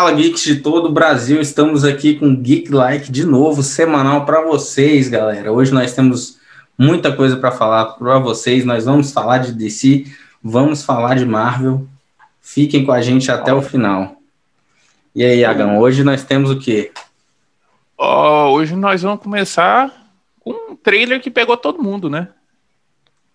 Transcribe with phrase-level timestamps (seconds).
[0.00, 1.42] Fala, geeks de todo o Brasil.
[1.42, 5.52] Estamos aqui com Geek Like de novo, semanal para vocês, galera.
[5.52, 6.38] Hoje nós temos
[6.78, 8.64] muita coisa para falar para vocês.
[8.64, 10.06] Nós vamos falar de DC,
[10.42, 11.86] vamos falar de Marvel.
[12.40, 14.16] Fiquem com a gente até o final.
[15.14, 16.90] E aí, Agão, hoje nós temos o quê?
[17.98, 22.28] Oh, hoje nós vamos começar com um trailer que pegou todo mundo, né?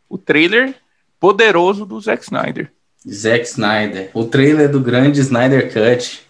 [0.09, 0.73] O trailer
[1.19, 2.71] poderoso do Zack Snyder.
[3.07, 4.09] Zack Snyder.
[4.15, 6.24] O trailer do grande Snyder Cut.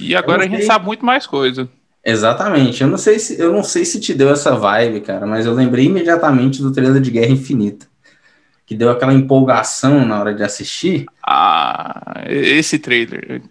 [0.00, 1.68] Que agora a gente sabe muito mais coisa.
[2.02, 2.82] Exatamente.
[2.82, 5.52] Eu não sei se eu não sei se te deu essa vibe, cara, mas eu
[5.52, 7.86] lembrei imediatamente do trailer de Guerra Infinita,
[8.64, 11.04] que deu aquela empolgação na hora de assistir.
[11.26, 13.42] Ah, esse trailer.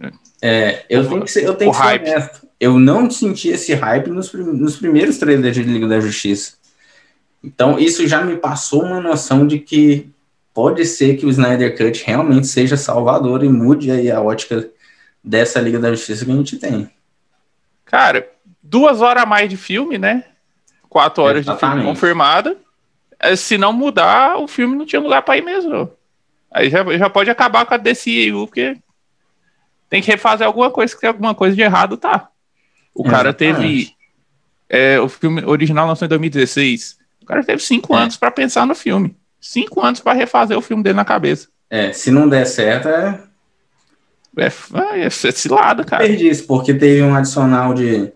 [0.41, 2.47] É, eu tenho que ser, eu tenho que ser honesto.
[2.59, 6.53] Eu não senti esse hype nos, nos primeiros trailers de Liga da Justiça.
[7.43, 10.09] Então, isso já me passou uma noção de que
[10.53, 14.67] pode ser que o Snyder Cut realmente seja salvador e mude aí a ótica
[15.23, 16.89] dessa Liga da Justiça que a gente tem.
[17.85, 18.29] Cara,
[18.61, 20.25] duas horas a mais de filme, né?
[20.87, 21.77] Quatro horas Exatamente.
[21.77, 22.57] de filme confirmada.
[23.19, 25.91] É, se não mudar, o filme não tinha lugar para ir mesmo.
[26.51, 28.77] Aí já, já pode acabar com a DCU, porque
[29.89, 32.29] tem que refazer alguma coisa, que alguma coisa de errado, tá?
[32.93, 33.11] O Exatamente.
[33.11, 33.93] cara teve.
[34.69, 36.97] É, o filme original lançou em 2016.
[37.21, 38.01] O cara teve cinco é.
[38.01, 39.15] anos para pensar no filme.
[39.41, 41.47] Cinco anos para refazer o filme dele na cabeça.
[41.69, 43.28] É, se não der certo, é
[44.37, 46.05] é, é, é cilada, cara.
[46.05, 48.11] Perdi isso, porque teve um adicional de,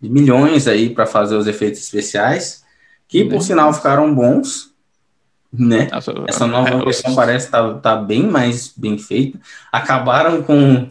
[0.00, 2.64] de milhões aí para fazer os efeitos especiais,
[3.08, 3.40] que por né?
[3.40, 4.70] sinal ficaram bons,
[5.52, 5.88] né?
[5.90, 7.16] Nossa, Essa nova é, versão eu...
[7.16, 9.38] parece estar tá, tá bem mais bem feita.
[9.72, 10.90] Acabaram com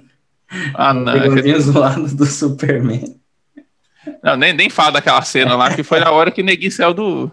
[0.73, 3.15] ah, não, o zoado do Superman.
[4.23, 7.31] Não, nem, nem fala daquela cena lá, que foi na hora que neguinho saiu do.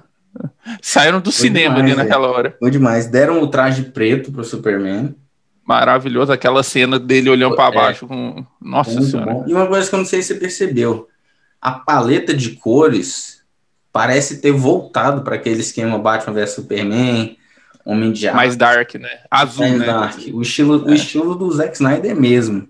[0.80, 2.56] Saíram do foi cinema demais, ali naquela hora.
[2.58, 3.06] Foi demais.
[3.06, 5.14] Deram o traje preto pro Superman
[5.64, 7.78] maravilhoso, aquela cena dele olhando para é.
[7.78, 8.44] baixo com.
[8.60, 9.32] Nossa Senhora.
[9.32, 9.44] Bom.
[9.46, 11.08] E uma coisa que eu não sei se você percebeu:
[11.60, 13.42] a paleta de cores
[13.92, 17.36] parece ter voltado para aquele esquema Batman vs Superman,
[17.84, 18.36] Homem de Aço.
[18.36, 19.20] Mais dark, né?
[19.30, 19.86] Azul, mais né?
[19.86, 20.18] Dark.
[20.32, 20.90] O estilo, é.
[20.90, 22.68] o estilo do Zack Snyder mesmo.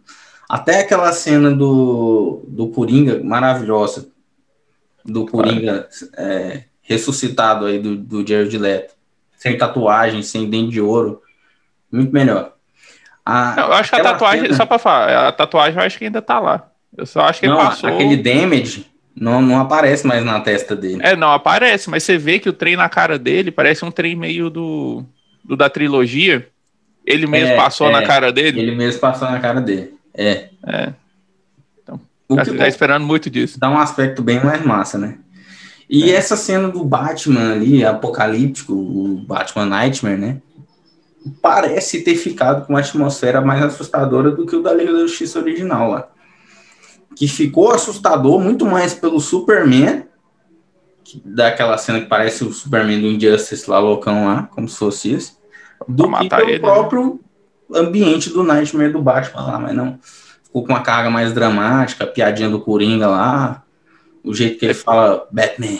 [0.49, 4.09] Até aquela cena do, do Coringa maravilhosa.
[5.05, 8.95] Do Coringa é, ressuscitado aí do, do Jared Leto.
[9.37, 11.23] Sem tatuagem, sem dente de ouro.
[11.91, 12.55] Muito melhor.
[13.25, 14.55] A, eu acho que a tatuagem, cena...
[14.55, 16.69] só pra falar, a tatuagem eu acho que ainda tá lá.
[16.97, 17.89] Eu só acho que não, passou.
[17.89, 21.01] Aquele damage não, não aparece mais na testa dele.
[21.03, 24.17] É, não aparece, mas você vê que o trem na cara dele parece um trem
[24.17, 25.05] meio do,
[25.45, 26.49] do da trilogia.
[27.05, 28.61] Ele mesmo é, passou é, na cara dele.
[28.61, 29.95] Ele mesmo passou na cara dele.
[30.15, 30.49] É.
[30.67, 30.93] É.
[31.83, 33.59] Então, o tá, tá esperando muito disso.
[33.59, 35.19] Dá um aspecto bem mais massa, né?
[35.91, 36.15] E é.
[36.15, 40.37] essa cena do Batman ali, apocalíptico, o Batman Nightmare, né?
[41.41, 45.39] Parece ter ficado com uma atmosfera mais assustadora do que o da Liga da Justiça
[45.39, 46.09] original lá.
[47.15, 50.05] Que ficou assustador muito mais pelo Superman,
[51.05, 55.13] que, daquela cena que parece o Superman do Injustice lá, loucão lá, como se fosse
[55.13, 55.39] isso,
[55.87, 56.59] do que pelo ele, né?
[56.59, 57.21] próprio
[57.69, 57.81] né?
[57.81, 59.99] ambiente do Nightmare do Batman lá, mas não.
[60.45, 63.63] Ficou com uma carga mais dramática, piadinha do Coringa lá,
[64.23, 65.79] o jeito que ele fala Batman.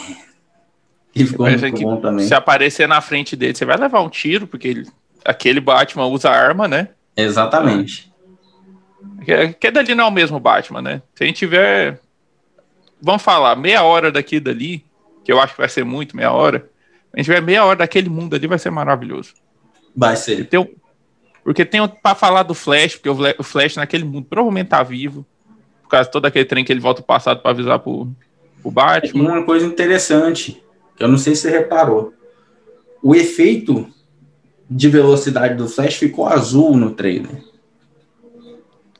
[1.15, 2.25] Ele ficou muito bom também.
[2.25, 4.87] Se aparecer na frente dele, você vai levar um tiro, porque ele
[5.25, 6.89] aquele Batman usa arma, né?
[7.15, 8.11] Exatamente.
[9.23, 11.01] Que, que dali não é o mesmo Batman, né?
[11.15, 11.99] Se a gente tiver.
[13.01, 14.85] Vamos falar, meia hora daqui dali,
[15.23, 16.69] que eu acho que vai ser muito, meia hora.
[17.13, 19.33] A gente tiver meia hora daquele mundo ali, vai ser maravilhoso.
[19.95, 20.47] Vai ser.
[20.47, 20.75] Tem,
[21.43, 25.25] porque tem para falar do Flash, porque o Flash naquele mundo provavelmente tá vivo.
[25.83, 28.09] Por causa de todo aquele trem que ele volta o passado para avisar pro,
[28.61, 29.29] pro Batman.
[29.29, 30.63] Uma coisa interessante,
[30.95, 32.13] que eu não sei se você reparou.
[33.01, 33.87] O efeito
[34.69, 37.43] de velocidade do Flash ficou azul no trailer.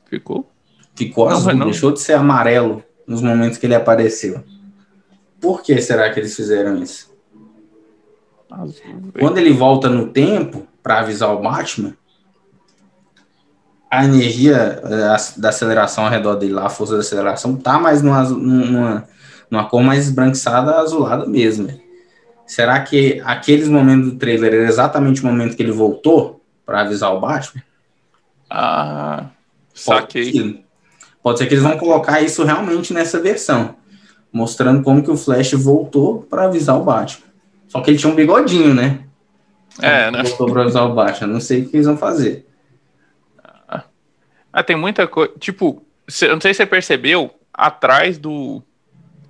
[0.06, 0.50] Ficou?
[0.94, 1.66] Ficou não, azul, não.
[1.66, 4.42] deixou de ser amarelo nos momentos que ele apareceu.
[5.40, 7.12] Por que será que eles fizeram isso?
[8.50, 11.96] Azul, Quando ele volta no tempo para avisar o Batman,
[13.90, 18.02] a energia eh, da aceleração ao redor dele lá, a força da aceleração, tá mais
[18.02, 19.08] numa, numa,
[19.50, 21.68] numa cor mais esbranquiçada, azulada mesmo.
[22.46, 27.14] Será que aqueles momentos do trailer era exatamente o momento que ele voltou para avisar
[27.14, 27.62] o Batman?
[28.50, 29.26] Ah,
[29.72, 30.24] saquei.
[30.24, 30.64] Pode ser.
[31.22, 33.76] Pode ser que eles vão colocar isso realmente nessa versão,
[34.30, 37.26] mostrando como que o Flash voltou para avisar o Batman.
[37.66, 39.00] Só que ele tinha um bigodinho, né?
[39.80, 40.22] É, né?
[40.22, 41.32] Voltou para avisar o Batman.
[41.32, 42.46] Não sei o que eles vão fazer.
[44.52, 45.32] Ah, tem muita coisa.
[45.38, 45.82] Tipo,
[46.28, 48.62] não sei se você percebeu, atrás do,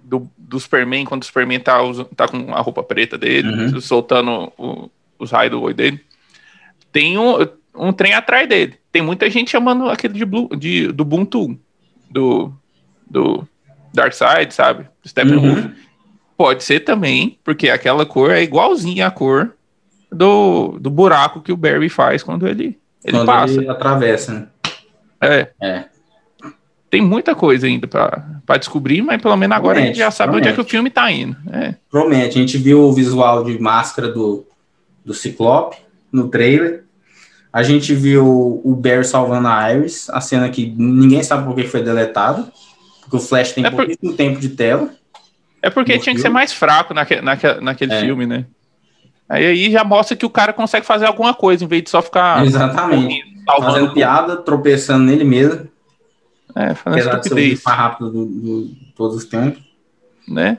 [0.05, 1.79] do, do Superman, quando o Superman tá,
[2.15, 3.81] tá com a roupa preta dele, uhum.
[3.81, 6.01] soltando o, os raios do oi dele,
[6.93, 7.37] tem um,
[7.75, 8.75] um trem atrás dele.
[8.93, 11.59] Tem muita gente chamando aquele de, Blue, de do Ubuntu.
[12.11, 12.53] do,
[13.11, 13.49] do
[13.93, 14.87] Darkseid, sabe?
[15.07, 15.65] Steppenwolf.
[15.65, 15.73] Uhum.
[16.37, 19.55] Pode ser também, porque aquela cor é igualzinha à cor
[20.11, 23.55] do, do buraco que o Barry faz quando ele, ele quando passa.
[23.55, 24.49] Ele atravessa, né?
[25.21, 25.51] É.
[25.61, 25.85] é.
[26.95, 30.31] Tem muita coisa ainda para descobrir, mas pelo menos agora promete, a gente já sabe
[30.31, 30.49] promete.
[30.49, 31.37] onde é que o filme tá indo.
[31.51, 31.75] É.
[31.91, 32.39] Promete.
[32.39, 34.47] A gente viu o visual de máscara do,
[35.05, 35.77] do Ciclope
[36.13, 36.85] no trailer.
[37.53, 38.25] A gente viu
[38.65, 42.47] o Barry salvando a Iris, a cena que ninguém sabe por que foi deletada,
[43.01, 43.79] porque o Flash tem é por...
[43.79, 44.91] pouquíssimo tempo de tela.
[45.61, 46.17] É porque tinha filme.
[46.19, 48.01] que ser mais fraco naque, naque, naquele é.
[48.03, 48.45] filme, né?
[49.29, 52.01] Aí, aí já mostra que o cara consegue fazer alguma coisa, em vez de só
[52.01, 52.47] ficar...
[52.47, 53.21] Exatamente.
[53.59, 55.74] Fazendo piada, tropeçando nele mesmo.
[56.57, 57.51] É, fazendo Apesar estupidez.
[57.51, 59.63] de ser o mais rápido do, do, todos os tempos.
[60.29, 60.59] Né?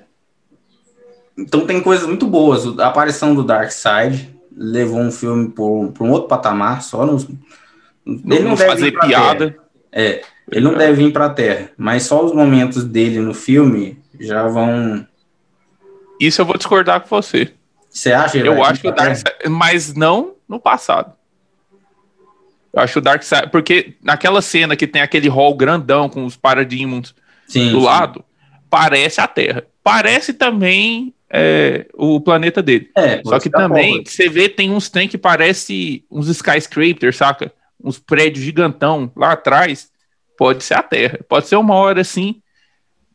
[1.38, 2.78] Então tem coisas muito boas.
[2.80, 7.24] A aparição do Darkseid, levou um filme para um outro patamar, só nos.
[8.06, 9.52] Ele não, não deve fazer piada.
[9.52, 9.66] Terra.
[9.92, 10.22] É,
[10.52, 14.48] ele não deve vir para a Terra, mas só os momentos dele no filme já
[14.48, 15.06] vão.
[16.20, 17.52] Isso eu vou discordar com você.
[17.90, 18.38] Você acha?
[18.38, 21.14] Eu acho que o Dark Side, mas não no passado.
[22.76, 26.36] Eu acho o Dark Side, porque naquela cena que tem aquele hall grandão com os
[26.36, 27.16] paradigmas
[27.48, 27.72] do sim.
[27.80, 28.24] lado,
[28.70, 29.66] parece a Terra.
[29.82, 32.90] Parece também é, o planeta dele.
[32.94, 37.50] É, Só que também que você vê tem uns trem que parece uns skyscrapers, saca?
[37.82, 39.90] Uns prédios gigantão lá atrás.
[40.38, 41.20] Pode ser a Terra.
[41.30, 42.42] Pode ser uma hora assim.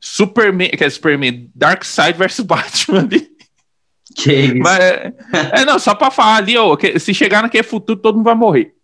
[0.01, 3.29] Superman, que é Superman, Darkseid versus Batman ali.
[4.15, 4.56] Que isso?
[4.56, 5.13] Mas, é,
[5.53, 8.75] é, não, só pra falar ali, ó, se chegar naquele futuro, todo mundo vai morrer.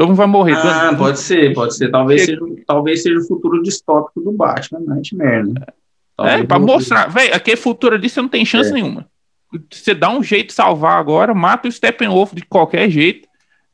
[0.00, 0.54] Todo mundo vai morrer.
[0.54, 0.98] Ah, todo...
[0.98, 1.90] pode ser, pode ser.
[1.90, 5.60] Talvez, seja, talvez seja o futuro distópico do Batman, Nightmare, né?
[6.20, 7.10] É, pra mostrar.
[7.10, 8.72] Velho, aquele futuro ali você não tem chance é.
[8.72, 9.06] nenhuma.
[9.70, 13.28] Você dá um jeito de salvar agora, mata o Steppenwolf de qualquer jeito,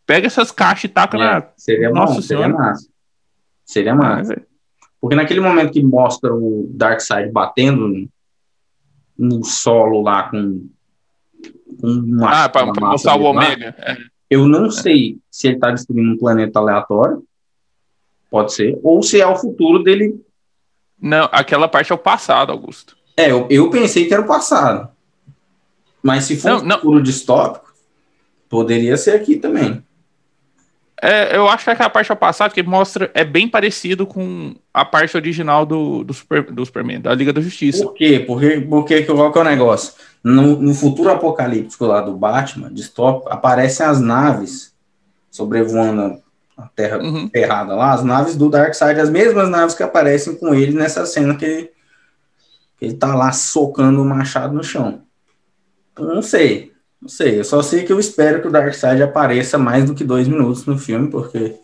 [0.05, 1.47] pega essas caixas e taca é, na.
[1.57, 2.89] Seria Nossa bom, seria massa.
[3.65, 4.33] Seria massa.
[4.33, 4.43] É,
[5.01, 8.09] Porque naquele momento que mostra o Darkseid batendo
[9.17, 10.69] no solo lá com,
[11.81, 12.47] com uma.
[12.47, 13.77] Ah, pra, pra mostrar o Omega.
[13.79, 14.16] É.
[14.29, 17.23] Eu não sei se ele tá destruindo um planeta aleatório.
[18.31, 18.79] Pode ser.
[18.83, 20.21] Ou se é o futuro dele
[21.01, 22.97] não, aquela parte é o passado, Augusto.
[23.17, 24.89] É, eu, eu pensei que era o passado.
[26.03, 27.75] Mas se for não, um futuro distópico,
[28.49, 29.83] poderia ser aqui também.
[31.03, 34.55] É, eu acho que aquela parte é o passado que mostra é bem parecido com
[34.73, 37.85] a parte original do, do, Super, do Superman, da Liga da Justiça.
[37.85, 38.25] Por quê?
[38.27, 39.93] Porque, porque qual que é o negócio?
[40.25, 44.75] No, no futuro apocalíptico lá do Batman, distópico, aparecem as naves
[45.31, 46.23] sobrevoando
[46.57, 47.29] a Terra uhum.
[47.29, 51.37] ferrada lá, as naves do Darkseid, as mesmas naves que aparecem com ele nessa cena
[51.37, 51.71] que ele,
[52.79, 55.03] que ele tá lá socando o machado no chão.
[55.99, 57.39] Eu não sei, não sei.
[57.39, 60.67] Eu só sei que eu espero que o Darkseid apareça mais do que dois minutos
[60.67, 61.55] no filme, porque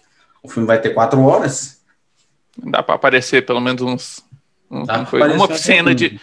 [0.42, 1.80] o filme vai ter quatro horas.
[2.56, 4.24] Dá para aparecer pelo menos uns.
[4.70, 4.84] Um,
[5.34, 6.20] uma cena de.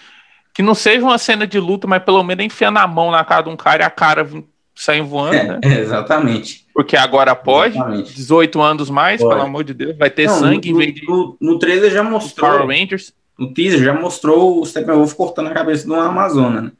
[0.53, 3.43] Que não seja uma cena de luta, mas pelo menos enfiando a mão na cara
[3.43, 4.27] de um cara e a cara
[4.75, 5.59] saem voando, é, né?
[5.79, 6.65] Exatamente.
[6.73, 8.13] Porque agora pode, exatamente.
[8.15, 9.35] 18 anos mais, pode.
[9.35, 11.05] pelo amor de Deus, vai ter Não, sangue no, em vez de.
[11.05, 12.49] No, no trailer já mostrou.
[12.49, 13.13] Power Rangers.
[13.37, 16.71] No teaser já mostrou o Steppenwolf cortando a cabeça de uma Amazona, né?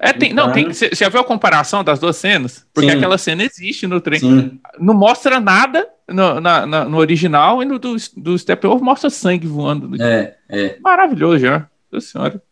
[0.00, 2.64] É, tem, então, não, tem, você já viu a comparação das duas cenas?
[2.72, 2.96] Porque sim.
[2.96, 4.52] aquela cena existe no trailer.
[4.78, 9.48] Não mostra nada no, na, na, no original e no do, do Steppenwolf mostra sangue
[9.48, 10.00] voando.
[10.00, 10.76] É, é.
[10.80, 11.66] Maravilhoso já.
[11.90, 12.42] Nossa senhora.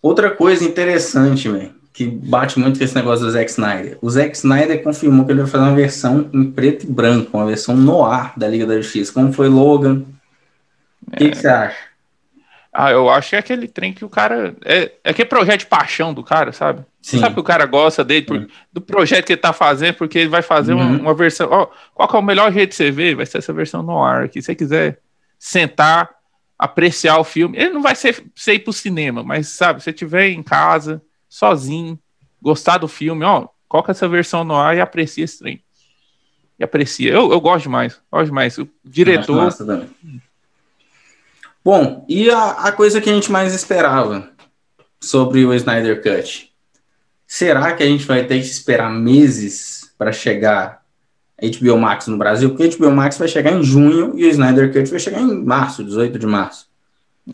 [0.00, 3.98] Outra coisa interessante, velho que bate muito com esse negócio do Zack Snyder.
[4.00, 7.44] O Zack Snyder confirmou que ele vai fazer uma versão em preto e branco, uma
[7.44, 9.12] versão no ar da Liga da Justiça.
[9.12, 10.04] Como foi Logan?
[11.04, 11.16] O é...
[11.16, 11.76] que, você acha?
[12.80, 14.54] Ah, eu acho que é aquele trem que o cara.
[14.64, 16.86] É, é aquele projeto de paixão do cara, sabe?
[17.02, 17.18] Sim.
[17.18, 20.28] Sabe que o cara gosta dele, por, do projeto que ele tá fazendo, porque ele
[20.28, 20.90] vai fazer uhum.
[20.90, 21.48] uma, uma, versão.
[21.50, 23.16] Ó, qual que é o melhor jeito de você ver?
[23.16, 24.40] Vai ser essa versão no ar aqui.
[24.40, 25.00] Se você quiser
[25.36, 26.08] sentar,
[26.56, 29.90] apreciar o filme, ele não vai ser, ser ir pro cinema, mas sabe, se você
[29.90, 31.98] estiver em casa sozinho,
[32.40, 35.60] gostar do filme, ó, coloca essa versão no ar e aprecia esse trem.
[36.56, 37.12] E aprecia.
[37.12, 38.56] Eu, eu gosto demais, gosto demais.
[38.56, 39.52] O diretor.
[41.68, 44.30] Bom, e a, a coisa que a gente mais esperava
[44.98, 46.50] sobre o Snyder Cut?
[47.26, 50.80] Será que a gente vai ter que esperar meses para chegar
[51.38, 52.48] HBO Max no Brasil?
[52.48, 55.84] Porque HBO Max vai chegar em junho e o Snyder Cut vai chegar em março,
[55.84, 56.70] 18 de março.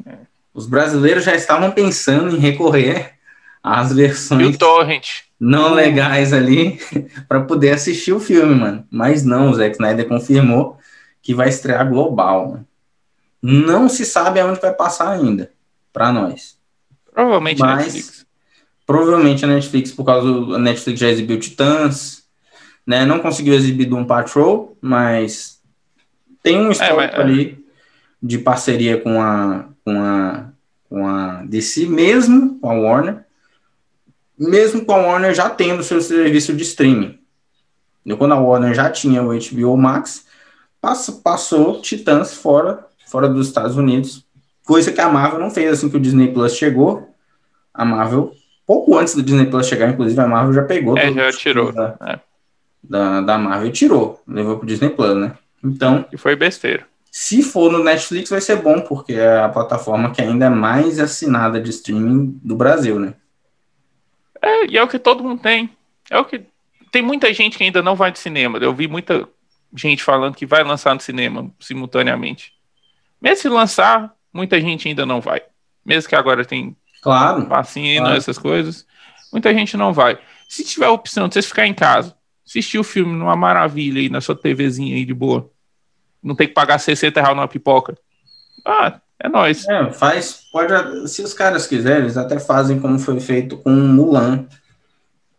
[0.05, 0.17] É.
[0.53, 3.13] Os brasileiros já estavam pensando em recorrer
[3.63, 4.59] as versões
[5.39, 6.81] não legais ali
[7.29, 8.85] para poder assistir o filme, mano.
[8.91, 10.77] Mas não, o Zack Snyder confirmou
[11.23, 12.49] que vai estrear global.
[12.49, 12.74] Mano.
[13.47, 15.53] Não se sabe aonde vai passar ainda,
[15.93, 16.57] para nós.
[17.13, 18.27] Provavelmente Mas, Netflix.
[18.87, 22.23] Provavelmente a Netflix, por causa do a Netflix já exibiu Titãs,
[22.87, 23.05] né?
[23.05, 25.61] Não conseguiu exibir Doom Patrol, mas
[26.43, 27.67] tem um é, histórico é, mas, ali
[28.23, 30.47] de parceria com a, com a,
[30.89, 33.27] com a DC, mesmo com a Warner,
[34.39, 37.19] mesmo com a Warner já tendo seu serviço de streaming.
[38.17, 40.25] Quando a Warner já tinha o HBO Max,
[40.81, 44.27] passou, passou Titãs fora, fora dos Estados Unidos,
[44.65, 47.15] coisa que a Marvel não fez assim que o Disney Plus chegou.
[47.73, 48.33] A Marvel,
[48.67, 50.99] pouco antes do Disney Plus chegar, inclusive, a Marvel já pegou.
[50.99, 51.71] É, já tirou.
[51.71, 52.19] Da, é.
[52.83, 55.39] da, da Marvel e tirou, levou pro Disney Plus, né?
[55.63, 56.05] Então.
[56.13, 56.85] E foi besteira.
[57.09, 60.99] Se for no Netflix, vai ser bom, porque é a plataforma que ainda é mais
[60.99, 63.15] assinada de streaming do Brasil, né?
[64.43, 65.71] É, e é o que todo mundo tem.
[66.11, 66.43] É o que.
[66.91, 68.59] Tem muita gente que ainda não vai de cinema.
[68.59, 69.29] Eu vi muita
[69.73, 72.54] gente falando que vai lançar no cinema simultaneamente.
[73.25, 75.41] Mesmo se lançar, muita gente ainda não vai.
[75.83, 78.19] Mesmo que agora tem claro, vacina, claro.
[78.19, 78.87] essas coisas,
[79.33, 80.19] muita gente não vai.
[80.47, 82.15] Se tiver a opção de você ficar em casa,
[82.47, 85.51] assistir o filme numa maravilha aí na sua TVzinha aí de boa,
[86.23, 87.97] não tem que pagar 60 reais numa pipoca.
[88.63, 89.67] Ah, é nóis.
[89.67, 94.47] É, faz, pode, se os caras quiserem, eles até fazem como foi feito com Mulan.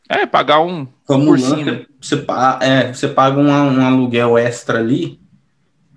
[0.10, 2.26] É, pagar um, com um Mulan, você,
[2.62, 5.20] é, você paga um, um, aluguel extra ali,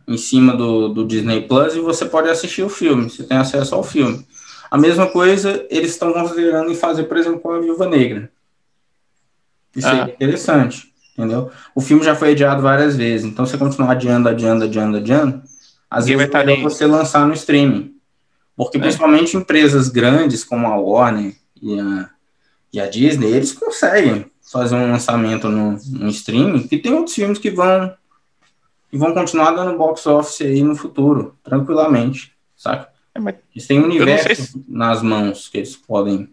[0.08, 3.74] em cima do, do Disney Plus, e você pode assistir o filme, você tem acesso
[3.74, 4.26] ao filme.
[4.70, 8.30] A mesma coisa eles estão considerando em fazer, por exemplo, com a Viúva Negra.
[9.76, 10.08] Isso ah.
[10.08, 11.50] é interessante, entendeu?
[11.74, 15.42] O filme já foi adiado várias vezes, então você continuar adiando, adiando, adiando, adiando,
[15.90, 17.94] às Ninguém vezes é melhor você lançar no streaming.
[18.56, 18.80] Porque é.
[18.80, 22.10] principalmente empresas grandes como a Warner e a,
[22.72, 27.38] e a Disney, eles conseguem fazer um lançamento no, no streaming, que tem outros filmes
[27.38, 27.94] que vão
[28.90, 32.88] que vão continuar dando box office aí no futuro, tranquilamente, saca?
[33.14, 34.64] É, eles têm um universo se...
[34.68, 36.28] nas mãos que eles podem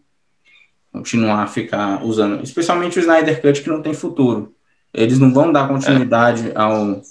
[0.91, 4.53] continuar a ficar usando, especialmente o Snyder Cut que não tem futuro.
[4.93, 6.53] Eles não vão dar continuidade é.
[6.55, 7.01] ao,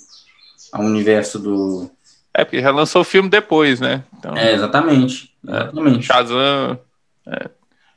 [0.72, 1.90] ao universo do,
[2.34, 4.02] é, porque já lançou o filme depois, né?
[4.18, 5.32] Então, é, exatamente.
[5.46, 5.98] Exatamente.
[5.98, 6.78] É, Shazam.
[7.26, 7.50] É.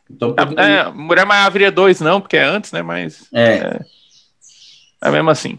[0.09, 0.61] Então, porque...
[0.61, 2.83] é, Mulher Maravilha 2 não, porque é antes, né?
[2.83, 3.27] Mas.
[3.33, 3.53] É.
[3.55, 3.79] é.
[5.01, 5.57] É, mesmo assim.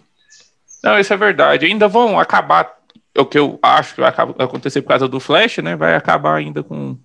[0.82, 1.66] Não, isso é verdade.
[1.66, 2.76] Ainda vão acabar.
[3.16, 5.74] O que eu acho que vai acontecer por causa do Flash, né?
[5.74, 6.96] Vai acabar ainda com,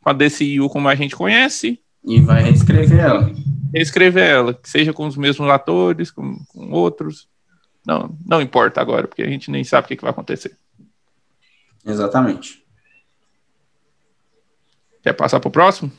[0.00, 1.80] com a DCU como a gente conhece.
[2.04, 3.32] E vai reescrever ela.
[3.74, 7.28] Reescrever ela, que seja com os mesmos atores, com, com outros.
[7.84, 10.56] Não, não importa agora, porque a gente nem sabe o que, que vai acontecer.
[11.84, 12.62] Exatamente.
[15.02, 15.90] Quer passar pro próximo?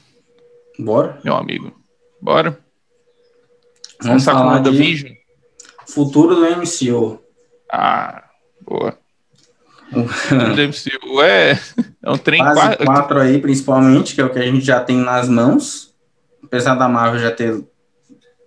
[0.77, 1.19] Bora.
[1.23, 1.73] Meu amigo.
[2.21, 2.51] Bora.
[4.01, 5.18] Vamos Começar falar com o Vision.
[5.93, 7.19] Futuro do MCU.
[7.71, 8.23] Ah,
[8.61, 8.97] boa.
[9.91, 11.59] o MCU é,
[12.03, 14.97] é um trem Fase 4 aí, principalmente, que é o que a gente já tem
[14.97, 15.93] nas mãos.
[16.43, 17.63] Apesar da Marvel já ter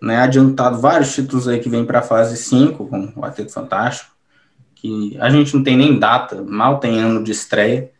[0.00, 4.10] né, adiantado vários títulos aí que vem para a fase 5, como o Quarteto Fantástico,
[4.74, 7.90] que a gente não tem nem data, mal tem ano de estreia.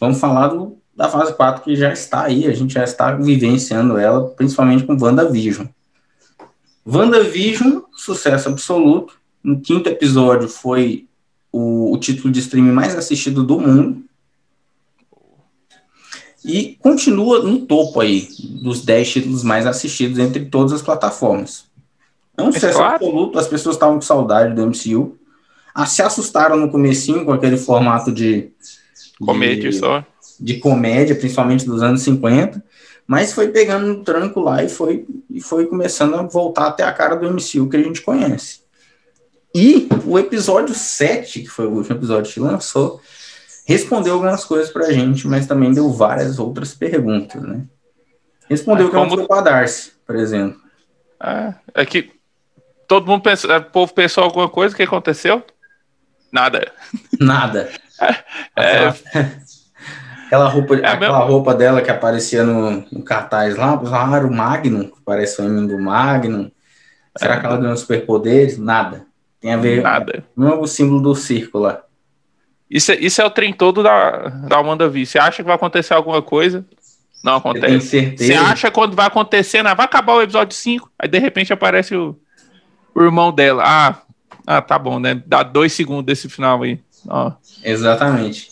[0.00, 3.98] Vamos falar do, da fase 4 que já está aí, a gente já está vivenciando
[3.98, 5.66] ela, principalmente com WandaVision.
[6.86, 9.18] WandaVision, sucesso absoluto.
[9.42, 11.06] No quinto episódio foi
[11.52, 14.02] o, o título de streaming mais assistido do mundo.
[16.44, 18.28] E continua no topo aí
[18.62, 21.66] dos 10 títulos mais assistidos entre todas as plataformas.
[22.36, 22.94] É um sucesso claro.
[22.94, 25.20] absoluto, as pessoas estavam com saudade do MCU
[25.74, 28.50] ah, se assustaram no comecinho com aquele formato de...
[29.18, 30.04] Comédia de, só.
[30.38, 32.62] De comédia, principalmente dos anos 50,
[33.10, 36.92] mas foi pegando no tranco lá e foi, e foi começando a voltar até a
[36.92, 38.60] cara do MCU que a gente conhece.
[39.52, 43.00] E o episódio 7, que foi o último episódio que lançou,
[43.66, 47.64] respondeu algumas coisas pra gente, mas também deu várias outras perguntas, né?
[48.48, 49.26] Respondeu o que como...
[49.26, 50.60] para Darcy, por exemplo.
[51.20, 52.12] É, é que
[52.86, 55.44] todo mundo pensa, o povo pensou alguma coisa, o que aconteceu?
[56.30, 56.70] Nada.
[57.18, 57.72] Nada.
[58.56, 58.94] É,
[60.30, 63.80] aquela, roupa, é aquela roupa dela que aparecia no, no cartaz lá,
[64.14, 66.48] era o Magnum, que parece o M do Magnum.
[67.18, 68.56] Será é, que ela ganhou superpoderes?
[68.56, 69.06] Nada.
[69.40, 70.24] Tem a ver Nada.
[70.36, 71.82] com o símbolo do círculo lá.
[72.70, 75.04] Isso, é, isso é o trem todo da, da Amanda Vi.
[75.04, 76.64] Você acha que vai acontecer alguma coisa?
[77.24, 77.88] Não acontece.
[77.88, 78.32] certeza.
[78.32, 79.74] Você acha quando vai acontecer, né?
[79.74, 82.16] vai acabar o episódio 5, aí de repente aparece o,
[82.94, 83.64] o irmão dela.
[83.66, 84.02] Ah,
[84.46, 85.20] ah, tá bom, né?
[85.26, 86.80] Dá dois segundos desse final aí.
[87.08, 87.32] Ó.
[87.64, 88.49] Exatamente.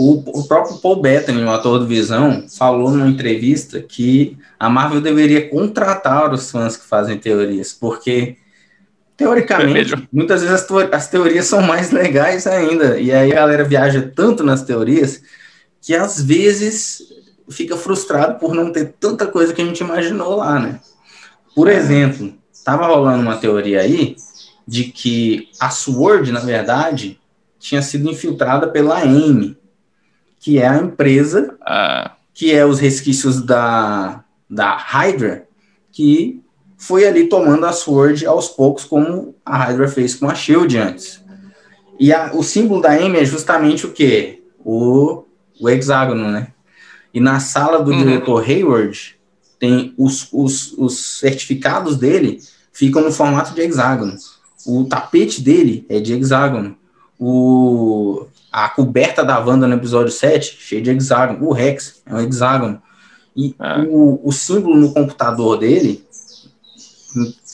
[0.00, 5.02] O, o próprio Paul Bettany, o ator do Visão, falou numa entrevista que a Marvel
[5.02, 8.38] deveria contratar os fãs que fazem teorias, porque
[9.14, 12.98] teoricamente, é muitas vezes as, as teorias são mais legais ainda.
[12.98, 15.22] E aí a galera viaja tanto nas teorias
[15.82, 17.02] que às vezes
[17.50, 20.80] fica frustrado por não ter tanta coisa que a gente imaginou lá, né?
[21.54, 22.32] Por exemplo,
[22.64, 24.16] tava rolando uma teoria aí
[24.66, 27.20] de que a Sword, na verdade,
[27.58, 29.59] tinha sido infiltrada pela Amy.
[30.40, 32.16] Que é a empresa ah.
[32.34, 35.46] que é os resquícios da, da Hydra,
[35.92, 36.42] que
[36.78, 41.22] foi ali tomando a Sword aos poucos, como a Hydra fez com a Shield antes.
[41.98, 44.42] E a, o símbolo da M é justamente o quê?
[44.64, 45.24] O,
[45.60, 46.48] o hexágono, né?
[47.12, 47.98] E na sala do uhum.
[47.98, 49.16] diretor Hayward,
[49.58, 52.40] tem os, os, os certificados dele
[52.72, 54.16] ficam no formato de hexágono.
[54.66, 56.78] O tapete dele é de hexágono.
[57.18, 61.46] O, a coberta da Wanda no episódio 7, cheio de hexágono.
[61.46, 62.82] O Rex é um hexágono.
[63.36, 63.84] E ah.
[63.88, 66.04] o, o símbolo no computador dele,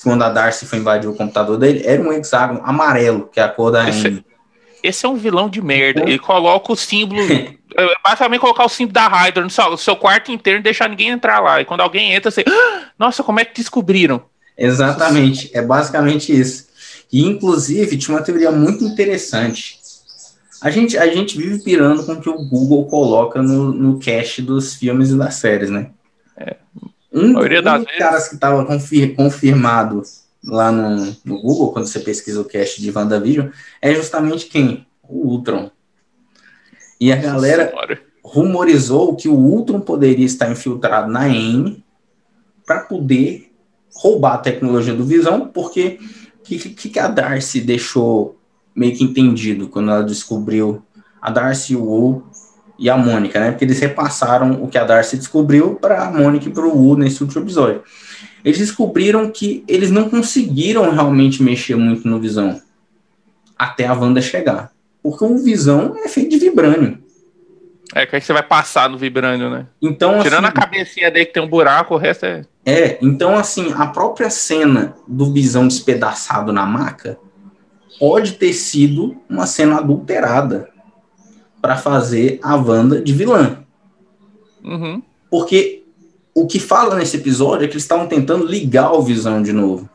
[0.03, 3.49] quando a Darcy foi invadir o computador dele, era um hexágono amarelo, que é a
[3.49, 4.25] cor da esse,
[4.83, 6.03] esse é um vilão de merda.
[6.03, 7.21] Ele coloca o símbolo.
[7.79, 11.09] É, basicamente colocar o símbolo da Hydra no seu, seu quarto inteiro e deixar ninguém
[11.09, 11.61] entrar lá.
[11.61, 12.43] E quando alguém entra, você.
[12.49, 14.23] Ah, nossa, como é que descobriram?
[14.57, 16.69] Exatamente, é basicamente isso.
[17.13, 19.76] E, inclusive, tinha uma teoria muito interessante.
[20.61, 24.41] A gente, a gente vive pirando com o que o Google coloca no, no cache
[24.41, 25.91] dos filmes e das séries, né?
[26.37, 26.57] É.
[27.13, 27.99] Um, um dos vezes...
[27.99, 30.03] caras que estava confir, confirmado
[30.45, 33.49] lá no, no, Google, quando você pesquisa o cache de WandaVision,
[33.83, 34.87] é justamente quem?
[35.03, 35.71] O Ultron.
[37.01, 37.73] E a galera
[38.25, 41.85] rumorizou que o Ultron poderia estar infiltrado na M
[42.65, 43.53] para poder
[43.95, 45.99] roubar a tecnologia do Visão, porque
[46.39, 48.36] o que, que, que, a Darcy deixou
[48.77, 50.83] meio que entendido quando ela descobriu
[51.21, 52.23] a Darcy, o Wu
[52.79, 53.51] e a Mônica, né?
[53.51, 56.99] Porque eles repassaram o que a Darcy descobriu para a Mônica e para o Wu
[56.99, 57.83] nesse último episódio.
[58.45, 62.61] Eles descobriram que eles não conseguiram realmente mexer muito no Visão
[63.59, 64.71] até a Wanda chegar.
[65.03, 66.99] Porque o Visão é feito de vibrânio.
[67.95, 69.67] É, que aí você vai passar no vibrânio, né?
[69.81, 72.43] Então, Tirando assim, a cabecinha dele que tem um buraco, o resto é.
[72.65, 77.19] É, então, assim, a própria cena do Visão despedaçado na maca
[77.99, 80.69] pode ter sido uma cena adulterada
[81.61, 83.59] para fazer a Wanda de vilã.
[84.63, 85.03] Uhum.
[85.31, 85.85] Porque
[86.35, 89.89] o que fala nesse episódio é que eles estavam tentando ligar o Visão de novo.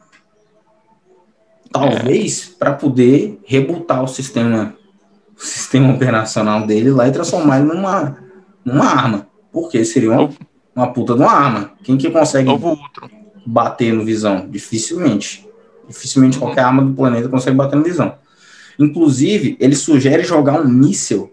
[1.72, 2.58] Talvez é.
[2.58, 4.76] para poder rebutar o sistema
[5.42, 8.18] o sistema operacional dele lá e transformar ele numa,
[8.64, 9.28] numa arma.
[9.52, 10.30] Porque seria uma,
[10.76, 11.72] uma puta de uma arma.
[11.84, 12.50] Quem que consegue
[13.46, 14.48] bater no Visão?
[14.48, 15.48] Dificilmente.
[15.92, 16.46] Dificilmente uhum.
[16.46, 18.16] qualquer arma do planeta consegue bater no Visão.
[18.80, 21.32] Inclusive, ele sugere jogar um míssil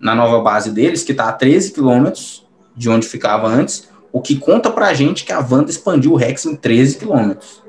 [0.00, 4.36] na nova base deles, que está a 13 quilômetros de onde ficava antes, o que
[4.36, 7.62] conta pra gente que a Wanda expandiu o Rex em 13 quilômetros.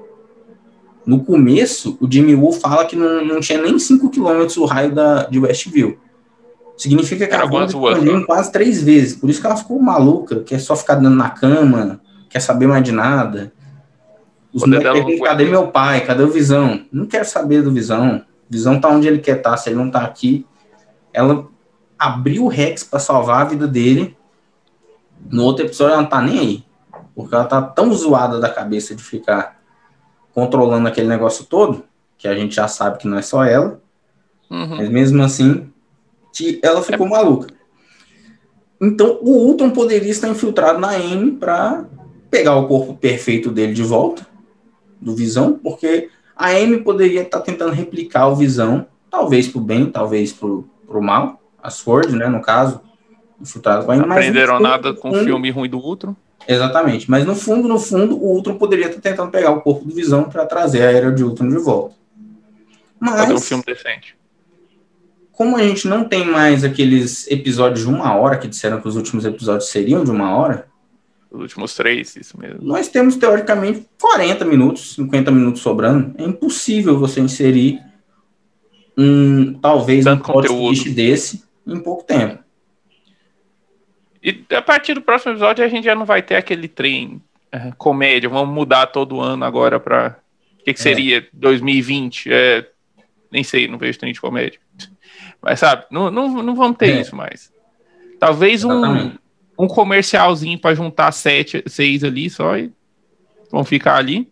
[1.05, 4.93] No começo, o Jimmy Woo fala que não, não tinha nem 5 quilômetros o raio
[4.93, 5.97] da, de Westview.
[6.77, 9.15] Significa que Era a Wanda expandiu em quase três vezes.
[9.15, 11.99] Por isso que ela ficou maluca, quer só ficar dando na cama,
[12.29, 13.51] quer saber mais de nada.
[14.53, 16.05] Os moleques cadê meu pai?
[16.05, 16.85] Cadê o Visão?
[16.91, 18.25] Não quero saber do Visão.
[18.49, 20.45] Visão tá onde ele quer estar, tá, se ele não tá aqui.
[21.13, 21.47] Ela
[21.97, 24.17] abriu o Rex para salvar a vida dele.
[25.29, 26.65] No outro episódio ela não tá nem aí.
[27.15, 29.61] Porque ela tá tão zoada da cabeça de ficar
[30.33, 31.83] controlando aquele negócio todo,
[32.17, 33.81] que a gente já sabe que não é só ela.
[34.49, 34.77] Uhum.
[34.77, 35.71] Mas mesmo assim,
[36.61, 37.09] ela ficou é...
[37.09, 37.47] maluca.
[38.81, 41.85] Então, o Ultron poderia estar infiltrado na M para
[42.31, 44.25] pegar o corpo perfeito dele de volta,
[45.01, 49.85] do Visão, porque a M poderia estar tentando replicar o Visão, talvez para o bem,
[49.87, 52.81] talvez para o mal, a Sword, né, no caso,
[53.39, 54.05] infiltrado com a M.
[54.05, 56.15] Não aprenderam nada com o filme ruim do Ultron.
[56.47, 57.09] Exatamente.
[57.09, 60.23] Mas no fundo, no fundo, o Ultron poderia estar tentando pegar o corpo do Visão
[60.23, 61.95] para trazer a Era de Ultron de volta.
[62.99, 64.15] Mas, Fazer um filme decente.
[65.31, 68.95] Como a gente não tem mais aqueles episódios de uma hora, que disseram que os
[68.95, 70.67] últimos episódios seriam de uma hora.
[71.31, 72.59] Os últimos três, isso mesmo.
[72.61, 76.13] Nós temos, teoricamente, 40 minutos, 50 minutos sobrando.
[76.17, 77.79] É impossível você inserir
[78.97, 82.43] um, talvez, Tanto um podcast desse em pouco tempo.
[84.21, 87.71] E a partir do próximo episódio a gente já não vai ter aquele trem é,
[87.77, 88.29] comédia.
[88.29, 90.19] Vamos mudar todo ano agora para
[90.59, 90.83] o que, que, é.
[90.83, 91.27] seria é.
[91.33, 92.31] 2020?
[92.31, 92.69] É,
[93.31, 94.59] nem sei, não vejo trem de comédia.
[95.41, 97.01] Mas sabe, não, não, não vamos ter é.
[97.01, 97.51] isso mais.
[98.19, 99.13] Talvez um,
[99.61, 102.71] um comercialzinho para juntar sete, seis ali só e
[103.51, 104.27] vão ficar ali.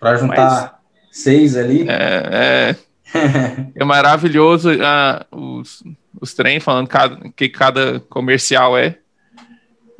[0.00, 1.86] Para juntar Mas, seis ali?
[1.88, 2.76] É, é,
[3.76, 5.84] é maravilhoso uh, os,
[6.20, 8.98] os trem falando cada, que cada comercial é.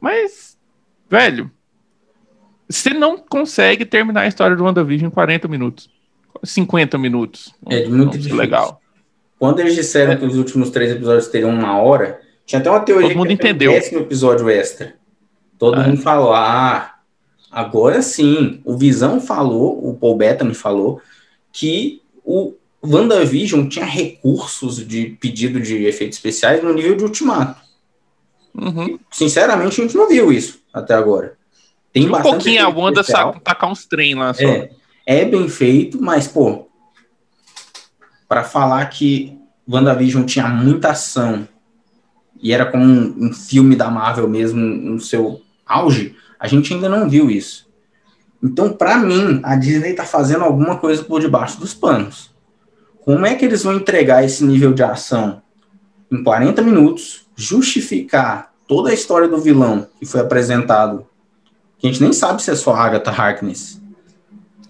[0.01, 0.59] Mas,
[1.09, 1.49] velho,
[2.69, 5.89] você não consegue terminar a história do WandaVision em 40 minutos.
[6.43, 7.55] 50 minutos.
[7.71, 8.37] É muito difícil.
[8.37, 8.81] legal.
[9.39, 10.17] Quando eles disseram é.
[10.17, 13.35] que os últimos três episódios teriam uma hora, tinha até uma teoria Todo mundo que
[13.35, 13.73] entendeu.
[13.73, 14.95] um episódio extra.
[15.59, 16.97] Todo ah, mundo falou, ah,
[17.51, 18.61] agora sim.
[18.65, 21.01] O Visão falou, o Paul Bettany falou,
[21.53, 27.61] que o WandaVision tinha recursos de pedido de efeitos especiais no nível de Ultimato.
[28.55, 28.99] Uhum.
[29.11, 31.37] Sinceramente, a gente não viu isso até agora.
[31.93, 34.43] Tem um pouquinho a Wanda sabe tacar uns trem lá só.
[34.43, 34.71] É,
[35.07, 36.67] é bem feito, mas, pô,
[38.29, 41.47] para falar que WandaVision tinha muita ação
[42.43, 46.89] e era como um, um filme da Marvel mesmo no seu auge, a gente ainda
[46.89, 47.71] não viu isso.
[48.43, 52.35] Então, para mim, a Disney tá fazendo alguma coisa por debaixo dos panos.
[53.05, 55.41] Como é que eles vão entregar esse nível de ação
[56.11, 61.07] em 40 minutos, justificar toda a história do vilão que foi apresentado,
[61.79, 63.81] que a gente nem sabe se é só a Agatha Harkness.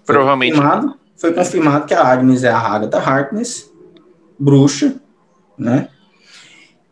[0.05, 0.55] Provavelmente.
[0.55, 3.71] Foi confirmado, foi confirmado que a Agnes é a Agatha Harkness,
[4.37, 4.95] bruxa,
[5.57, 5.89] né?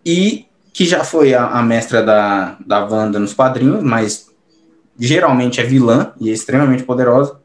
[0.06, 4.30] E que já foi a, a mestra da, da Wanda nos quadrinhos, mas
[4.98, 7.40] geralmente é vilã e é extremamente poderosa.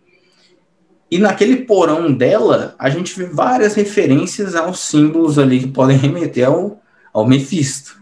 [1.11, 6.47] E naquele porão dela, a gente vê várias referências aos símbolos ali que podem remeter
[6.47, 6.81] ao,
[7.13, 8.01] ao Mephisto.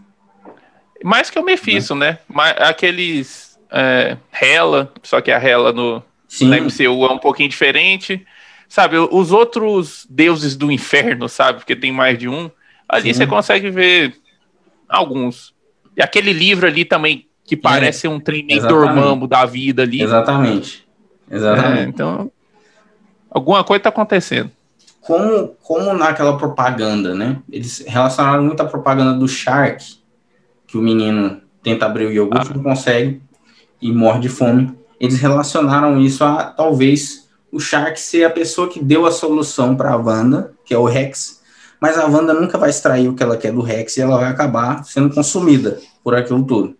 [1.03, 2.17] Mais que o Mephisto, né?
[2.27, 2.55] né?
[2.57, 6.47] Aqueles é, Hela, só que a Hela no, Sim.
[6.47, 8.25] na MCU é um pouquinho diferente.
[8.67, 11.59] Sabe, os outros deuses do inferno, sabe?
[11.59, 12.49] Porque tem mais de um.
[12.89, 13.19] Ali Sim.
[13.19, 14.15] você consegue ver
[14.89, 15.53] alguns.
[15.95, 20.01] E aquele livro ali também, que parece é, um treinamento dormambo da vida ali.
[20.01, 20.85] Exatamente.
[21.29, 21.79] Exatamente.
[21.79, 22.31] É, então,
[23.29, 24.51] alguma coisa está acontecendo.
[25.01, 27.37] Como, como naquela propaganda, né?
[27.51, 29.83] Eles relacionaram muito a propaganda do Shark,
[30.65, 32.55] que o menino tenta abrir o iogurte, ah.
[32.55, 33.21] não consegue
[33.81, 34.75] e morre de fome.
[34.99, 39.91] Eles relacionaram isso a talvez o Shark ser a pessoa que deu a solução para
[39.91, 41.41] a Wanda, que é o Rex,
[41.85, 44.27] mas a Wanda nunca vai extrair o que ela quer do Rex e ela vai
[44.27, 46.75] acabar sendo consumida por aquilo tudo.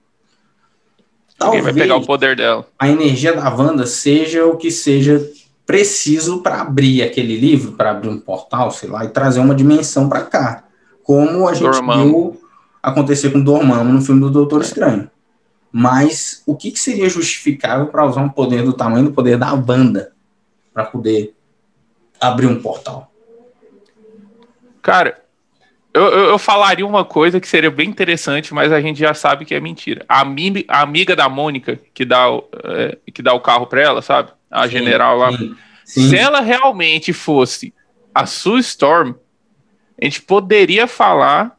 [1.38, 2.66] Talvez vai pegar o poder dela.
[2.80, 5.24] A energia da Wanda seja o que seja
[5.64, 10.10] preciso para abrir aquele livro, para abrir um portal, sei lá, e trazer uma dimensão
[10.10, 10.64] para cá.
[11.04, 12.04] Como a gente Dormammu.
[12.04, 12.42] viu
[12.82, 14.66] acontecer com Dormammu no filme do Doutor é.
[14.66, 15.12] Estranho.
[15.72, 19.54] Mas o que, que seria justificável para usar um poder do tamanho do poder da
[19.54, 20.14] Wanda
[20.74, 21.36] para poder
[22.20, 23.12] abrir um portal?
[24.86, 25.20] Cara,
[25.96, 29.44] eu, eu, eu, falaria uma coisa que seria bem interessante, mas a gente já sabe
[29.44, 30.06] que é mentira.
[30.08, 30.24] A,
[30.68, 34.30] a amiga da Mônica, que dá, o, é, que dá o carro para ela, sabe?
[34.52, 35.36] A sim, general lá.
[35.36, 36.10] Sim, sim.
[36.10, 37.74] Se ela realmente fosse
[38.14, 39.16] a Sue Storm,
[40.00, 41.58] a gente poderia falar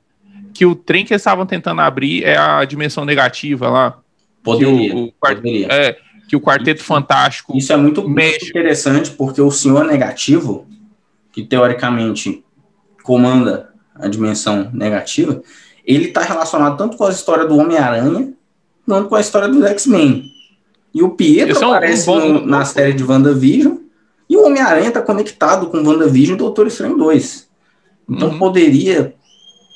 [0.54, 3.98] que o trem que eles estavam tentando abrir é a dimensão negativa lá.
[4.40, 4.88] Poderia.
[4.88, 5.66] Que o, o poderia.
[5.66, 7.58] É, que o Quarteto Fantástico.
[7.58, 10.64] Isso é muito, muito interessante, porque o Senhor Negativo,
[11.32, 12.45] que teoricamente
[13.06, 15.40] comanda a dimensão negativa,
[15.86, 18.32] ele está relacionado tanto com a história do Homem-Aranha,
[18.84, 20.24] quanto com a história dos X-Men.
[20.92, 23.76] E o Pietro é aparece um no, na série de WandaVision,
[24.28, 27.48] e o Homem-Aranha está conectado com WandaVision e Doutor Estranho 2.
[28.08, 28.38] Então uhum.
[28.38, 29.14] poderia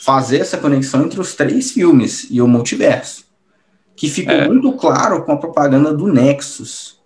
[0.01, 3.25] fazer essa conexão entre os três filmes e o multiverso.
[3.95, 4.49] Que ficou é.
[4.49, 6.99] muito claro com a propaganda do Nexus.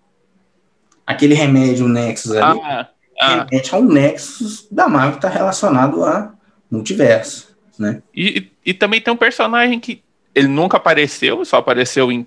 [1.07, 2.89] Aquele remédio Nexus ali ah,
[3.21, 3.47] ah.
[3.51, 6.35] remete ao Nexus da Marvel que está relacionado a
[6.71, 8.03] multiverso, né?
[8.15, 10.03] E, e, também tem um personagem que
[10.35, 12.27] ele nunca apareceu, só apareceu em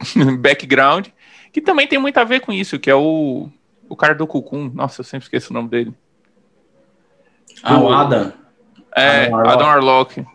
[0.38, 1.08] background,
[1.52, 3.48] que também tem muito a ver com isso, que é o,
[3.88, 4.70] o cara do Cucum.
[4.72, 5.92] Nossa, eu sempre esqueço o nome dele.
[7.62, 8.32] Ah, o Adam.
[8.96, 9.52] É, Adam Arlock.
[9.52, 10.26] Adam Arlock.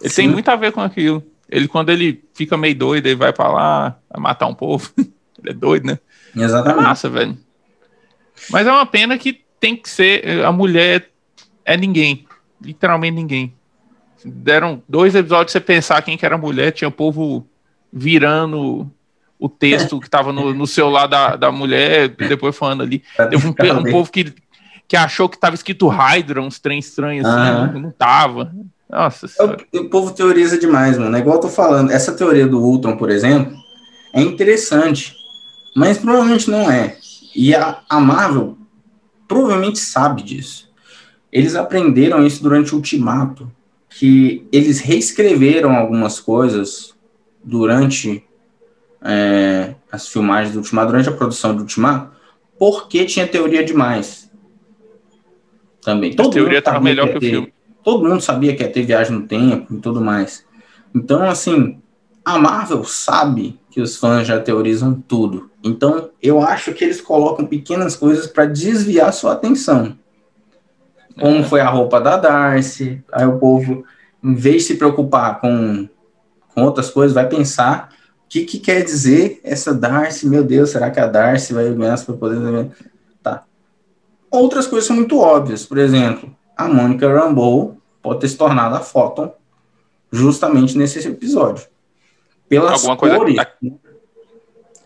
[0.00, 0.22] Ele Sim.
[0.22, 1.24] tem muito a ver com aquilo.
[1.48, 4.90] Ele, quando ele fica meio doido, ele vai pra lá, vai matar um povo.
[4.96, 5.98] ele é doido, né?
[6.36, 6.78] Exatamente.
[6.78, 7.38] É massa, velho.
[8.50, 10.44] Mas é uma pena que tem que ser.
[10.44, 11.10] A mulher
[11.64, 12.26] é ninguém
[12.60, 13.54] literalmente ninguém.
[14.24, 17.46] Deram dois episódios você pensar quem que era a mulher, tinha o povo
[17.92, 18.90] virando
[19.38, 23.02] o texto que estava no, no, celular da, da mulher, depois falando ali.
[23.30, 24.34] Teve um, um povo que,
[24.88, 27.82] que achou que estava escrito Hydra, uns trem estranhos assim, uhum.
[27.82, 28.52] não tava.
[28.90, 31.16] Nossa o, o, povo teoriza demais, mano.
[31.16, 31.92] É igual eu tô falando.
[31.92, 33.56] Essa teoria do Ultron, por exemplo,
[34.12, 35.14] é interessante,
[35.76, 36.96] mas provavelmente não é.
[37.40, 38.58] E a, a Marvel
[39.28, 40.68] provavelmente sabe disso.
[41.30, 43.48] Eles aprenderam isso durante o Ultimato,
[43.90, 46.96] que eles reescreveram algumas coisas
[47.44, 48.24] durante
[49.00, 52.10] é, as filmagens do Ultimato, durante a produção do Ultimato,
[52.58, 54.28] porque tinha teoria demais.
[55.80, 56.16] Também.
[56.16, 57.54] Todo a teoria estava melhor que, que o filme.
[57.84, 60.44] Todo mundo sabia que ia ter viagem no tempo e tudo mais.
[60.92, 61.80] Então, assim,
[62.24, 65.52] a Marvel sabe que os fãs já teorizam tudo.
[65.62, 69.96] Então, eu acho que eles colocam pequenas coisas para desviar sua atenção
[71.20, 73.00] como foi a roupa da Darcy.
[73.12, 73.84] Aí o povo,
[74.20, 75.88] em vez de se preocupar com,
[76.52, 77.90] com outras coisas, vai pensar
[78.24, 80.26] o que, que quer dizer essa Darcy.
[80.26, 82.70] Meu Deus, será que a Darcy vai ganhar para poder.
[83.22, 83.44] Tá.
[84.28, 85.66] Outras coisas são muito óbvias.
[85.66, 89.32] Por exemplo, a Mônica Rambeau pode ter se tornado a Photon
[90.10, 91.66] justamente nesse episódio.
[92.48, 93.36] Pelas Alguma cores.
[93.36, 93.78] Coisa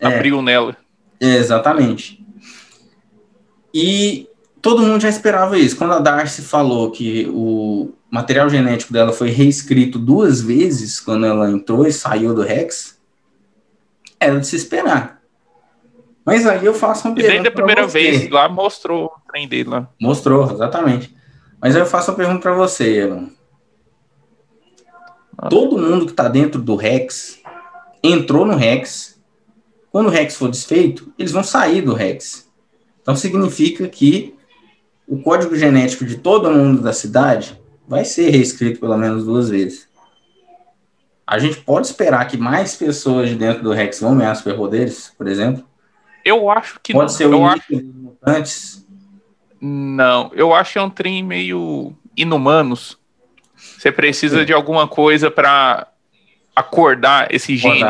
[0.01, 0.77] abriu é, nela.
[1.19, 2.23] Exatamente.
[3.73, 4.27] E
[4.61, 5.77] todo mundo já esperava isso.
[5.77, 11.49] Quando a Darcy falou que o material genético dela foi reescrito duas vezes quando ela
[11.49, 12.99] entrou e saiu do Rex,
[14.19, 15.21] era de se esperar.
[16.25, 17.33] Mas aí eu faço uma pergunta.
[17.33, 17.99] Desde a primeira você.
[17.99, 19.89] vez lá mostrou o trem dele lá.
[19.99, 21.13] Mostrou, exatamente.
[21.59, 23.27] Mas aí eu faço uma pergunta para você, Elon.
[25.49, 27.42] Todo mundo que está dentro do Rex
[28.03, 29.21] entrou no Rex.
[29.91, 32.51] Quando o Rex for desfeito, eles vão sair do Rex.
[33.01, 34.35] Então significa que
[35.07, 39.87] o código genético de todo mundo da cidade vai ser reescrito pelo menos duas vezes.
[41.25, 45.27] A gente pode esperar que mais pessoas de dentro do Rex vão ganhar superpoderes, por
[45.27, 45.63] exemplo?
[46.23, 47.17] Eu acho que pode não.
[47.17, 47.63] ser o eu acho...
[47.71, 48.87] mutantes.
[49.59, 52.97] Não, eu acho que é um trem meio inumanos.
[53.55, 54.45] Você precisa Sim.
[54.45, 55.92] de alguma coisa para
[56.55, 57.83] acordar esse gene.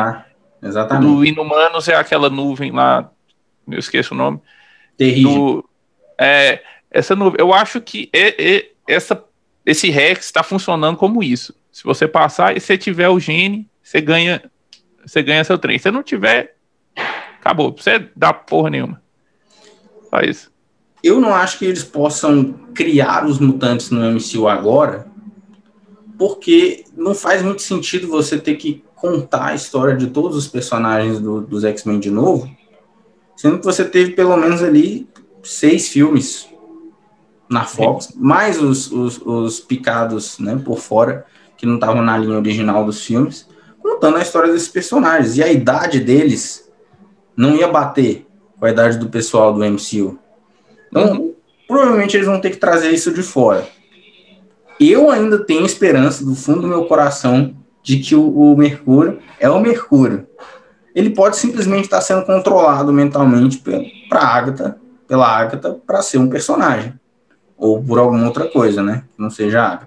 [0.62, 1.06] Exatamente.
[1.06, 3.10] Do Inumanos é aquela nuvem lá,
[3.68, 4.40] eu esqueço o nome.
[4.96, 5.34] Terrível.
[5.34, 5.70] Do,
[6.18, 7.38] é, essa nuvem.
[7.38, 9.22] Eu acho que é, é, essa,
[9.66, 11.54] esse Rex está funcionando como isso.
[11.70, 14.42] Se você passar e você tiver o gene, você ganha,
[15.04, 15.78] você ganha seu trem.
[15.78, 16.56] Se não tiver,
[17.40, 17.74] acabou.
[17.76, 19.02] Você dá porra nenhuma.
[20.08, 20.52] Só isso.
[21.02, 25.06] Eu não acho que eles possam criar os mutantes no MCU agora,
[26.16, 31.20] porque não faz muito sentido você ter que contar a história de todos os personagens
[31.20, 32.50] do, dos X-Men de novo,
[33.36, 35.08] sendo que você teve pelo menos ali
[35.42, 36.48] seis filmes
[37.48, 38.14] na Fox, Sim.
[38.16, 41.26] mais os, os, os, picados né, por fora,
[41.56, 43.46] que não estavam na linha original dos filmes,
[43.80, 45.36] contando a história desses personagens.
[45.36, 46.70] E a idade deles
[47.36, 48.26] não ia bater
[48.58, 50.18] com a idade do pessoal do MCU.
[50.88, 51.34] Então, uhum.
[51.68, 53.68] provavelmente eles vão ter que trazer isso de fora.
[54.78, 59.48] Eu ainda tenho esperança do fundo do meu coração de que o, o Mercúrio é
[59.48, 60.26] o Mercúrio.
[60.94, 63.62] Ele pode simplesmente estar sendo controlado mentalmente
[64.08, 66.94] para Agatha, pela Agatha, para ser um personagem
[67.56, 69.04] ou por alguma outra coisa, né?
[69.14, 69.86] Que não seja.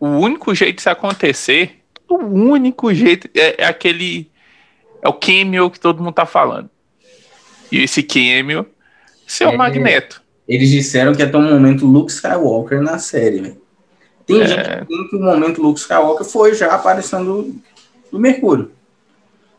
[0.00, 4.30] O único jeito de isso acontecer, o único jeito é, é aquele.
[5.02, 6.70] É o cameo que todo mundo tá falando.
[7.70, 8.66] E esse cameo
[9.40, 10.22] é o Magneto.
[10.46, 13.56] Eles disseram que até o momento Luke Skywalker na série.
[14.26, 14.46] Tem é...
[14.46, 17.54] gente que tem que o momento Luke Skywalker foi já aparecendo
[18.10, 18.70] do Mercúrio.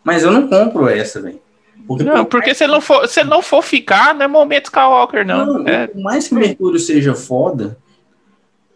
[0.03, 1.39] Mas eu não compro essa, velho.
[1.87, 5.59] Porque, não, porque se não for, se não for ficar, não é momento Skywalker, não.
[5.59, 5.87] não é.
[5.87, 7.77] Por mais que o Mercúrio seja foda,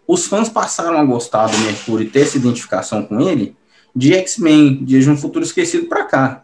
[0.07, 3.55] os fãs passaram a gostar do Mercúrio e ter essa identificação com ele
[3.95, 6.43] de X-Men, de Um Futuro Esquecido pra cá.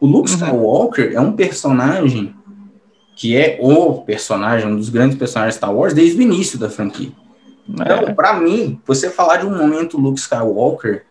[0.00, 0.36] O Luke uhum.
[0.36, 2.34] Skywalker é um personagem
[3.18, 6.70] que é o personagem, um dos grandes personagens de Star Wars desde o início da
[6.70, 7.10] franquia.
[7.68, 7.82] É.
[7.82, 11.04] Então, pra mim, você falar de um momento Luke Skywalker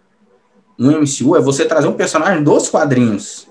[0.78, 3.46] no MCU é você trazer um personagem dos quadrinhos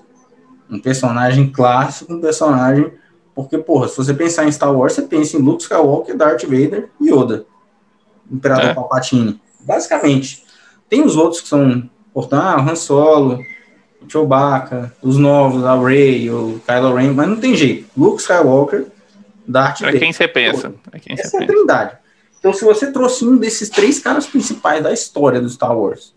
[0.69, 2.91] um personagem clássico, um personagem.
[3.33, 6.89] Porque, porra, se você pensar em Star Wars, você pensa em Luke Skywalker, Darth Vader
[6.99, 7.45] e Yoda.
[8.29, 8.73] Imperador é.
[8.73, 9.39] Palpatine.
[9.61, 10.43] Basicamente.
[10.89, 13.39] Tem os outros que são importantes, ah, Han Solo,
[14.09, 17.89] Chewbacca, os novos, a Rey, o Kylo Ren, mas não tem jeito.
[17.95, 18.85] Luke Skywalker,
[19.47, 19.95] Darth Vader.
[19.95, 20.73] É quem você pensa.
[20.91, 21.97] É quem Essa é a trindade.
[22.39, 26.13] Então, se você trouxe um desses três caras principais da história do Star Wars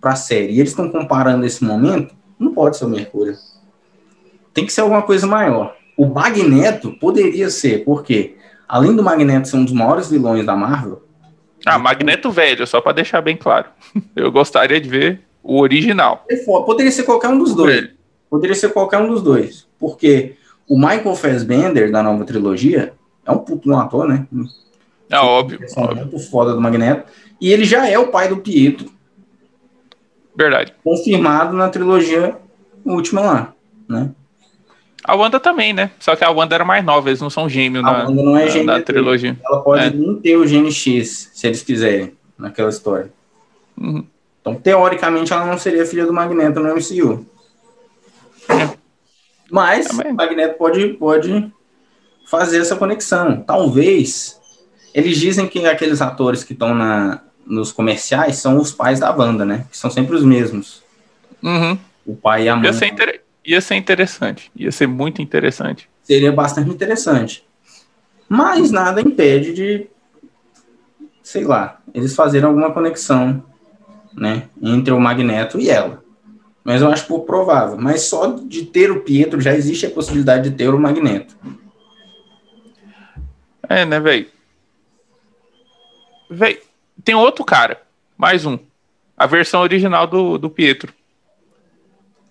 [0.00, 3.36] para a série, e eles estão comparando esse momento, não pode ser o Mercúrio
[4.52, 5.76] tem que ser alguma coisa maior.
[5.96, 8.36] O Magneto poderia ser, porque
[8.68, 11.02] além do Magneto ser um dos maiores vilões da Marvel.
[11.64, 13.66] Ah, Magneto velho, só para deixar bem claro.
[14.16, 16.24] Eu gostaria de ver o original.
[16.66, 17.74] Poderia ser qualquer um dos dois.
[17.74, 17.90] Velho.
[18.30, 19.66] Poderia ser qualquer um dos dois.
[19.78, 20.36] Porque
[20.68, 22.94] o Michael Fassbender, da nova trilogia,
[23.26, 24.26] é um puto um ator, né?
[25.10, 25.60] É óbvio.
[25.62, 25.96] É óbvio.
[25.96, 27.10] muito foda do Magneto.
[27.40, 28.90] E ele já é o pai do Pietro.
[30.34, 30.72] Verdade.
[30.82, 32.36] Confirmado na trilogia
[32.84, 33.54] última lá,
[33.88, 34.10] né?
[35.04, 35.90] A Wanda também, né?
[35.98, 38.36] Só que a Wanda era mais nova, eles não são gêmeos a na, Wanda não
[38.36, 39.36] é gêmeo na, trilogia.
[39.44, 39.90] Ela pode é.
[39.90, 43.12] nem ter o gene X, se eles quiserem, naquela história.
[43.76, 44.06] Uhum.
[44.42, 47.24] Então, teoricamente, ela não seria filha do Magneto no MCU.
[49.50, 51.50] Mas o Magneto pode, pode
[52.26, 53.40] fazer essa conexão.
[53.40, 54.38] Talvez.
[54.92, 56.76] Eles dizem que aqueles atores que estão
[57.46, 59.66] nos comerciais são os pais da Wanda, né?
[59.70, 60.82] Que são sempre os mesmos.
[61.42, 61.78] Uhum.
[62.04, 62.66] O pai e a mãe.
[62.66, 64.50] Eu sei inter ia ser interessante.
[64.56, 65.88] Ia ser muito interessante.
[66.02, 67.44] Seria bastante interessante.
[68.28, 69.86] Mas nada impede de,
[71.22, 73.44] sei lá, eles fazerem alguma conexão,
[74.14, 76.02] né, entre o Magneto e ela.
[76.64, 77.76] Mas eu acho pouco provável.
[77.76, 81.36] Mas só de ter o Pietro já existe a possibilidade de ter o Magneto.
[83.68, 84.26] É, né, velho?
[86.30, 86.58] Velho,
[87.04, 87.82] tem outro cara,
[88.16, 88.58] mais um.
[89.16, 90.92] A versão original do, do Pietro.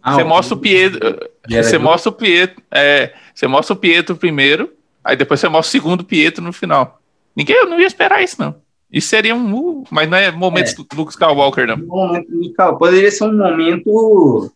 [0.02, 1.00] Ah, você mostra o Pietro.
[1.48, 2.64] Você mostra o Pietro.
[2.72, 7.00] É, você mostra o Pietro primeiro, aí depois você mostra o segundo Pietro no final.
[7.36, 8.56] Ninguém eu não ia esperar isso, não.
[8.92, 9.84] Isso seria um.
[9.90, 10.76] Mas não é momento é.
[10.76, 12.78] do Luke Skywalker, não.
[12.78, 14.52] Poderia ser um momento.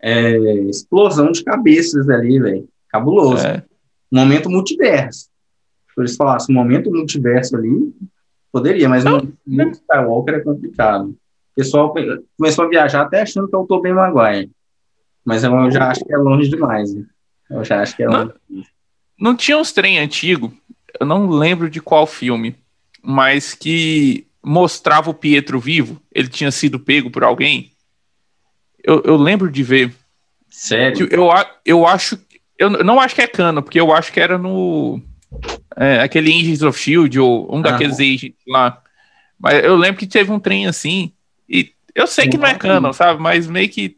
[0.00, 0.36] É,
[0.68, 2.68] explosão de cabeças ali, velho.
[2.88, 3.44] Cabuloso.
[3.44, 3.64] É.
[4.12, 5.28] Um momento multiverso.
[5.94, 7.92] Se eles falassem um momento multiverso ali,
[8.52, 11.08] poderia, mas não, Luke Skywalker é complicado.
[11.08, 11.16] O
[11.56, 11.92] pessoal
[12.36, 14.50] começou a viajar até achando que eu tô bem Maguire.
[15.24, 16.94] Mas eu já acho que é longe demais.
[16.94, 17.04] Né?
[17.50, 18.32] Eu já acho que é longe.
[18.48, 18.62] Não,
[19.18, 20.52] não tinha uns trem antigo,
[21.00, 22.54] eu não lembro de qual filme,
[23.06, 26.02] mas que mostrava o Pietro vivo.
[26.12, 27.70] Ele tinha sido pego por alguém.
[28.82, 29.94] Eu, eu lembro de ver.
[30.50, 31.08] Sério?
[31.10, 31.28] Eu,
[31.64, 32.18] eu acho.
[32.58, 35.00] Eu não acho que é cano, porque eu acho que era no.
[35.76, 37.62] É, aquele Agents of Shield, ou um ah.
[37.62, 38.82] daqueles agents lá.
[39.38, 41.12] Mas eu lembro que teve um trem assim.
[41.48, 43.20] E eu sei que não é cano, sabe?
[43.20, 43.96] Mas meio que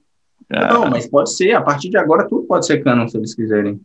[0.51, 0.91] não, ah.
[0.91, 1.53] mas pode ser.
[1.53, 3.81] A partir de agora, tudo pode ser canon, se eles quiserem.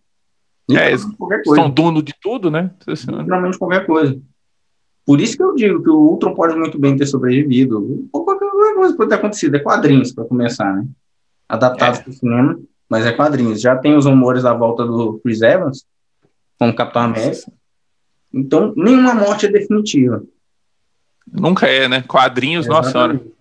[0.71, 1.05] É, eles
[1.45, 2.71] são dono de tudo, né?
[2.87, 4.19] Literalmente qualquer coisa.
[5.05, 8.07] Por isso que eu digo que o Ultron pode muito bem ter sobrevivido.
[8.11, 9.55] Qualquer coisa pode ter acontecido.
[9.55, 10.85] É quadrinhos, para começar, né?
[11.47, 12.03] Adaptados é.
[12.03, 13.61] para o cinema, mas é quadrinhos.
[13.61, 15.85] Já tem os rumores da volta do Chris Evans,
[16.57, 17.51] como Capitão América.
[18.33, 20.23] Então, nenhuma morte é definitiva.
[21.31, 22.01] Nunca é, né?
[22.01, 22.85] Quadrinhos, Exatamente.
[22.85, 23.33] nossa senhora.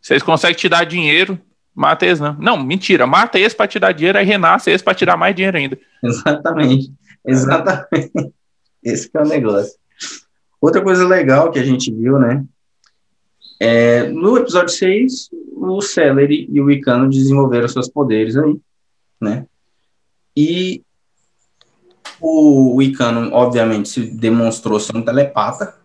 [0.00, 1.40] Vocês conseguem te dar dinheiro,
[1.74, 2.34] Mata eles, não.
[2.34, 3.06] Não, mentira.
[3.06, 5.78] Mata esse para te dar dinheiro, aí renasce esse para te dar mais dinheiro ainda.
[6.02, 6.92] Exatamente.
[7.26, 8.32] Exatamente.
[8.82, 9.74] Esse é o negócio.
[10.60, 12.44] Outra coisa legal que a gente viu, né?
[13.60, 18.58] É, no episódio 6, o Celery e o Icano desenvolveram seus poderes aí,
[19.20, 19.46] né?
[20.36, 20.82] E
[22.20, 25.76] o Icano, obviamente, se demonstrou ser um telepata.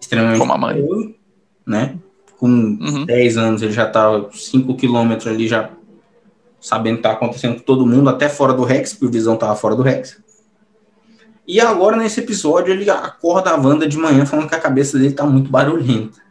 [0.00, 0.38] Extremamente.
[0.38, 1.16] Como a mãe.
[1.66, 1.98] Né?
[2.44, 3.06] com uhum.
[3.06, 5.70] 10 anos ele já estava 5 quilômetros ali já
[6.60, 9.34] sabendo o que está acontecendo com todo mundo, até fora do Rex, porque o Visão
[9.34, 10.22] estava fora do Rex.
[11.46, 15.10] E agora, nesse episódio, ele acorda a Wanda de manhã falando que a cabeça dele
[15.10, 16.22] está muito barulhenta.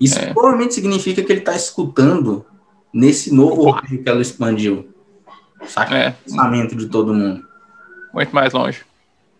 [0.00, 0.32] Isso é.
[0.32, 2.44] provavelmente significa que ele está escutando
[2.92, 4.88] nesse novo raio que ela expandiu.
[5.66, 5.96] Saca?
[5.96, 6.08] É.
[6.10, 7.44] O pensamento de todo mundo.
[8.12, 8.82] Muito mais longe.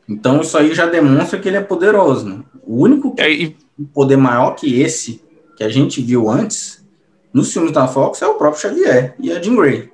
[0.08, 2.28] Então, isso aí já demonstra que ele é poderoso.
[2.28, 2.40] Né?
[2.62, 3.22] O único que...
[3.22, 3.56] É, e
[3.92, 5.22] poder maior que esse
[5.56, 6.84] que a gente viu antes
[7.32, 9.90] nos filmes da Fox é o próprio Xavier e a Jean Grey.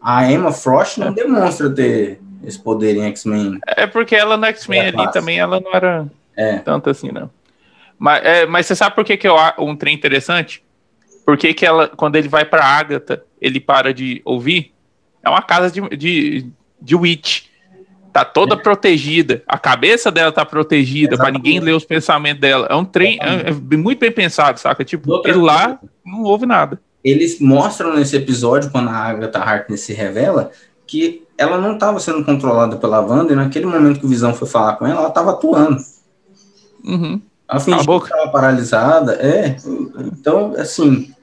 [0.00, 1.12] A Emma Frost não é.
[1.12, 3.58] demonstra ter esse poder em X-Men.
[3.66, 6.58] É porque ela no X-Men é ali também ela não era é.
[6.58, 7.30] tanto assim, não.
[7.98, 10.62] Mas, é, mas você sabe por que, que é um trem interessante?
[11.26, 14.72] Porque que ela, quando ele vai pra Agatha, ele para de ouvir?
[15.22, 16.46] É uma casa de, de,
[16.80, 17.48] de witch
[18.18, 18.58] tá toda é.
[18.58, 22.66] protegida, a cabeça dela tá protegida para ninguém ler os pensamentos dela.
[22.68, 24.84] É um trem é, é muito bem pensado, saca?
[24.84, 26.80] Tipo, Outra ele lá não houve nada.
[27.04, 30.50] Eles mostram nesse episódio, quando a Agatha Harkness se revela,
[30.86, 34.48] que ela não estava sendo controlada pela Wanda, e naquele momento que o Visão foi
[34.48, 35.80] falar com ela, ela estava atuando.
[36.84, 37.22] Uhum.
[37.48, 39.12] Ela fingiu que estava paralisada.
[39.14, 39.56] É,
[39.98, 41.14] então, assim,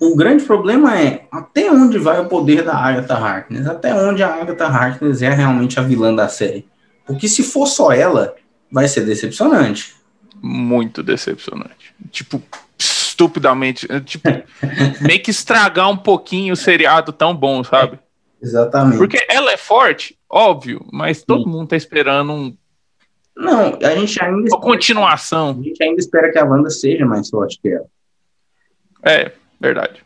[0.00, 4.34] o grande problema é até onde vai o poder da Agatha Harkness, até onde a
[4.34, 6.66] Agatha Harkness é realmente a vilã da série.
[7.06, 8.34] Porque se for só ela,
[8.70, 9.94] vai ser decepcionante.
[10.42, 11.94] Muito decepcionante.
[12.10, 12.42] Tipo,
[12.76, 14.28] estupidamente, tipo,
[15.00, 18.00] meio que estragar um pouquinho o seriado tão bom, sabe?
[18.42, 18.98] É, exatamente.
[18.98, 21.50] Porque ela é forte, óbvio, mas todo Sim.
[21.50, 22.56] mundo tá esperando um
[23.34, 25.58] não, a gente ainda uma continuação.
[25.58, 27.86] A gente ainda espera que a Wanda seja mais forte que ela.
[29.02, 30.04] É, Verdade.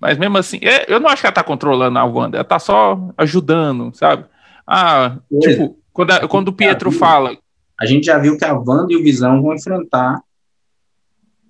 [0.00, 2.60] Mas mesmo assim, é, eu não acho que ela tá controlando a Wanda, ela tá
[2.60, 4.24] só ajudando, sabe?
[4.64, 7.36] Ah, tipo, quando, a, quando o Pietro fala.
[7.78, 10.22] A gente já viu que a Wanda e o Visão vão enfrentar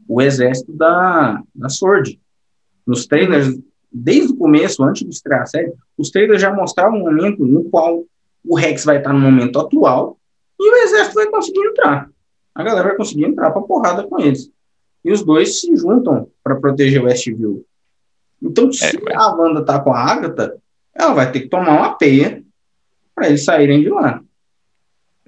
[0.08, 2.18] o exército da, da Sword.
[2.86, 3.54] Nos trailers,
[3.92, 7.64] desde o começo, antes de estrear a série, os trailers já mostravam um momento no
[7.64, 8.04] qual
[8.44, 10.18] o Rex vai estar no momento atual
[10.58, 12.08] e o exército vai conseguir entrar.
[12.54, 14.50] A galera vai conseguir entrar pra porrada com eles
[15.04, 17.64] e os dois se juntam para proteger o Westview.
[18.42, 19.14] Então, se é, mas...
[19.14, 20.56] a Wanda tá com a Agatha,
[20.94, 22.42] ela vai ter que tomar uma peia
[23.14, 24.22] para eles saírem de lá.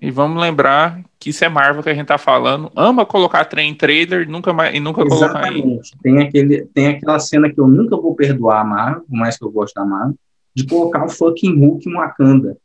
[0.02, 2.72] E vamos lembrar que isso é Marvel que a gente tá falando.
[2.74, 5.62] Ama colocar trem em trailer nunca mais, e nunca Exatamente.
[5.62, 5.80] colocar em.
[6.02, 9.44] Tem, aquele, tem aquela cena que eu nunca vou perdoar a Marvel, por mais que
[9.44, 10.16] eu goste da Marvel,
[10.54, 12.58] de colocar o fucking Hulk em Wakanda.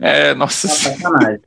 [0.00, 0.66] É, nossa.
[0.66, 1.40] É sacanagem.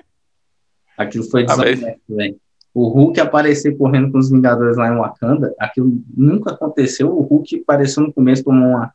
[0.96, 2.38] Aquilo foi ah, desonesto, velho
[2.78, 7.10] o Hulk aparecer correndo com os Vingadores lá em Wakanda, aquilo nunca aconteceu.
[7.10, 8.94] O Hulk apareceu no começo, tomou uma,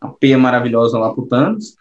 [0.00, 1.74] uma peia maravilhosa lá pro Thanos.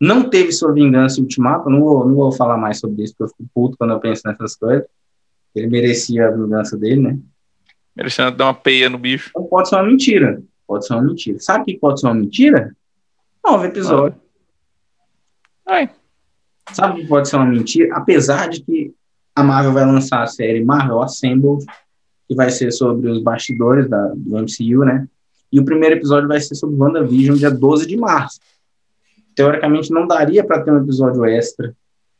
[0.00, 3.36] Não teve sua vingança ultimata, não vou, não vou falar mais sobre isso, porque eu
[3.36, 4.86] fico puto quando eu penso nessas coisas.
[5.54, 7.18] Ele merecia a vingança dele, né?
[7.96, 9.30] Merecendo dar uma peia no bicho.
[9.30, 10.40] Então pode ser uma mentira.
[10.66, 11.38] Pode ser uma mentira.
[11.40, 12.76] Sabe o que pode ser uma mentira?
[13.44, 14.20] Nove episódios.
[15.66, 15.90] Ai.
[16.72, 17.96] Sabe o que pode ser uma mentira?
[17.96, 18.94] Apesar de que
[19.34, 21.64] a Marvel vai lançar a série Marvel Assembled,
[22.28, 25.08] que vai ser sobre os bastidores da, do MCU, né?
[25.50, 28.38] E o primeiro episódio vai ser sobre WandaVision, dia 12 de março.
[29.38, 31.72] Teoricamente, não daria para ter um episódio extra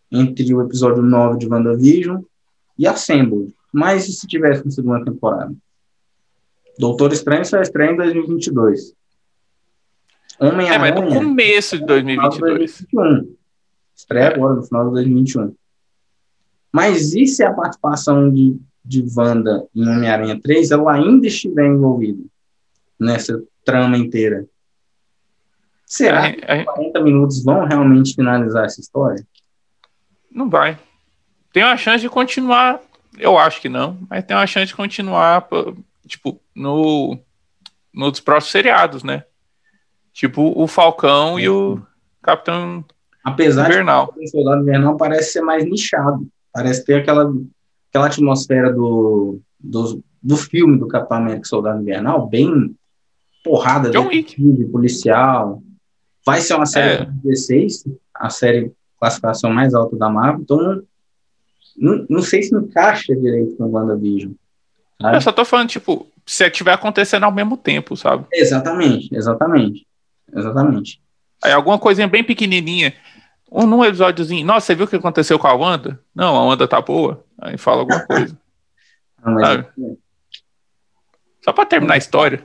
[0.09, 2.23] entre o episódio 9 de WandaVision
[2.79, 3.53] e Assembled.
[3.73, 5.53] Mas se tivesse uma segunda temporada?
[6.79, 8.95] Doutor Estranho só estreia em 2022.
[10.39, 10.75] Homem-Aranha...
[10.75, 12.41] É, mas no começo de 2022.
[12.41, 13.37] 2021.
[13.97, 14.35] Estreia é.
[14.35, 15.55] agora, no final de 2021.
[16.73, 22.23] Mas e se a participação de, de Wanda em Homem-Aranha 3 ela ainda estiver envolvida
[22.97, 24.47] nessa trama inteira?
[25.89, 29.27] Será que é, 40 minutos vão realmente finalizar essa história?
[30.31, 30.79] Não vai.
[31.51, 32.81] Tem uma chance de continuar,
[33.19, 35.49] eu acho que não, mas tem uma chance de continuar,
[36.07, 37.19] tipo, no
[37.93, 39.25] nos próximos seriados, né?
[40.13, 41.43] Tipo o Falcão é.
[41.43, 41.81] e o
[42.23, 42.85] Capitão
[43.25, 44.13] Apesar Invernal.
[44.17, 46.29] de o Soldado Invernal parece ser mais nichado.
[46.53, 47.33] Parece ter aquela,
[47.89, 52.77] aquela atmosfera do, do, do filme do Capitão América Soldado Invernal, bem
[53.43, 55.63] porrada de policial.
[56.31, 57.09] Vai ser uma série é.
[57.25, 60.83] 16, a série classificação mais alta da Marvel, então
[61.77, 64.33] não, não sei se encaixa direito com o WandaVision.
[65.01, 65.17] Sabe?
[65.17, 68.27] Eu só tô falando, tipo, se estiver acontecendo ao mesmo tempo, sabe?
[68.33, 69.87] Exatamente, exatamente.
[70.35, 71.01] Exatamente.
[71.43, 72.93] Aí alguma coisinha bem pequenininha.
[73.51, 75.99] Um, num episódiozinho, nossa, você viu o que aconteceu com a Wanda?
[76.15, 77.25] Não, a Wanda tá boa.
[77.41, 78.37] Aí fala alguma coisa.
[79.25, 79.67] Não, é
[81.43, 82.45] Só pra terminar a história.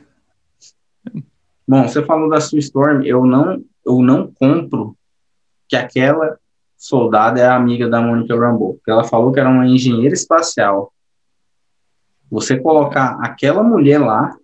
[1.67, 4.95] Bom, você falou da sua Storm, eu não, eu não compro
[5.67, 6.37] que aquela
[6.77, 10.93] soldada é amiga da Monica Rambeau, porque ela falou que era uma engenheira espacial.
[12.29, 14.35] Você colocar aquela mulher lá,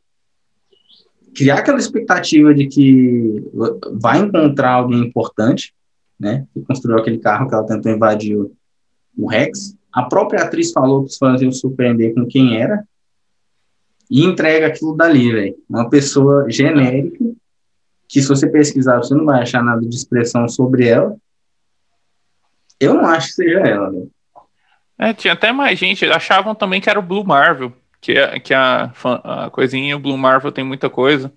[1.35, 3.43] criar aquela expectativa de que
[3.99, 5.73] vai encontrar alguém importante,
[6.19, 6.45] né?
[6.53, 8.37] Que construiu aquele carro que ela tentou invadir
[9.17, 9.75] o Rex.
[9.91, 12.85] A própria atriz falou que os fãs iam surpreender com quem era
[14.09, 15.55] e entrega aquilo dali, velho.
[15.69, 17.23] Uma pessoa genérica
[18.09, 21.15] que se você pesquisar você não vai achar nada de expressão sobre ela
[22.79, 24.07] eu não acho que seja ela, né?
[24.97, 26.05] É, tinha até mais gente.
[26.05, 27.73] Achavam também que era o Blue Marvel.
[28.01, 28.91] Que, é, que a,
[29.23, 31.31] a coisinha, o Blue Marvel tem muita coisa.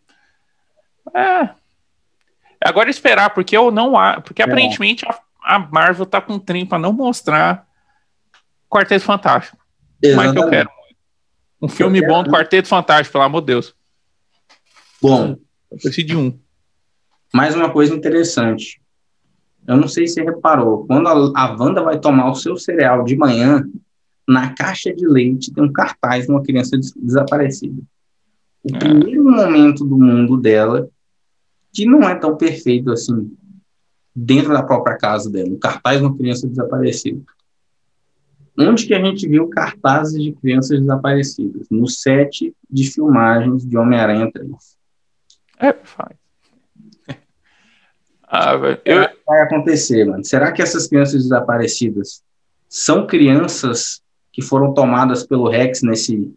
[1.14, 1.50] É.
[2.64, 4.20] Agora esperar, porque eu não há.
[4.20, 4.44] Porque é.
[4.44, 7.66] aparentemente a, a, Marvel tá com trem pra não mostrar
[8.68, 9.56] Quarteto Fantástico.
[10.00, 10.34] Exatamente.
[10.34, 10.70] Mas que eu quero.
[11.60, 13.74] Um filme eu bom do Quarteto Fantástico, pelo amor de Deus.
[15.00, 15.36] Bom.
[15.70, 16.38] Eu preciso de um.
[17.32, 18.80] Mais uma coisa interessante.
[19.66, 23.04] Eu não sei se você reparou, quando a, a Wanda vai tomar o seu cereal
[23.04, 23.64] de manhã,
[24.28, 27.80] na caixa de leite tem um cartaz de uma criança des desaparecida.
[28.62, 28.78] O é.
[28.78, 30.88] primeiro momento do mundo dela,
[31.72, 33.34] que não é tão perfeito assim,
[34.14, 37.22] dentro da própria casa dela, o cartaz de uma criança desaparecida.
[38.58, 41.66] Onde que a gente viu cartazes de crianças desaparecidas?
[41.70, 44.50] No set de filmagens de Homem-Aranha 3.
[45.58, 46.21] É, faz.
[48.34, 48.54] Ah,
[48.86, 49.06] eu...
[49.26, 50.24] vai acontecer, mano?
[50.24, 52.24] Será que essas crianças desaparecidas
[52.66, 54.00] são crianças
[54.32, 56.34] que foram tomadas pelo Rex nesse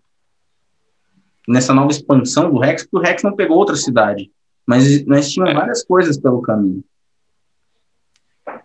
[1.47, 2.83] nessa nova expansão do Rex?
[2.83, 4.29] Porque o Rex não pegou outra cidade,
[4.67, 5.57] mas nós tínhamos é.
[5.57, 6.83] várias coisas pelo caminho.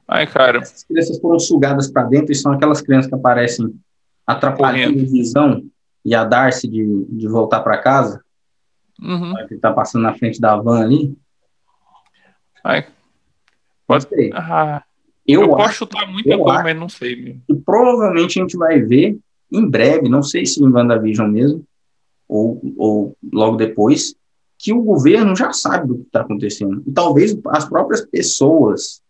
[0.09, 0.59] Ai, cara.
[0.59, 3.73] Essas crianças foram sugadas para dentro e são aquelas crianças que aparecem
[4.27, 5.63] atrapalhando a visão
[6.05, 8.25] e a Darcy de, de voltar para casa.
[9.01, 9.35] Uhum.
[9.47, 11.17] Que tá passando na frente da van ali.
[12.65, 12.85] Ai,
[13.91, 14.31] Pode ser.
[14.35, 14.83] Ah,
[15.27, 17.17] eu, eu posso chutar muita coisa, mas não sei.
[17.17, 17.43] Mesmo.
[17.49, 19.19] E provavelmente a gente vai ver
[19.53, 21.65] em breve, não sei se em WandaVision mesmo,
[22.29, 24.15] ou, ou logo depois,
[24.57, 26.83] que o governo já sabe do que está acontecendo.
[26.87, 29.03] E talvez as próprias pessoas,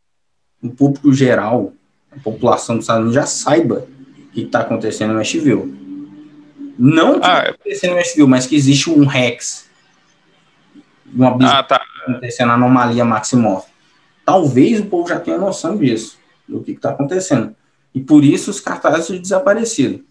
[0.62, 1.74] o público geral,
[2.10, 3.86] a população dos Estados Unidos já saiba
[4.18, 5.74] o que está acontecendo no Westview.
[6.78, 7.50] Não que está ah, é.
[7.50, 9.68] acontecendo no Westview, mas que existe um Rex.
[11.12, 11.82] Uma ah, tá.
[12.06, 13.69] acontecendo anomalia Maximoff.
[14.30, 16.16] Talvez o povo já tenha noção disso,
[16.46, 17.52] do que está acontecendo.
[17.92, 20.04] E por isso os cartazes de desaparecido.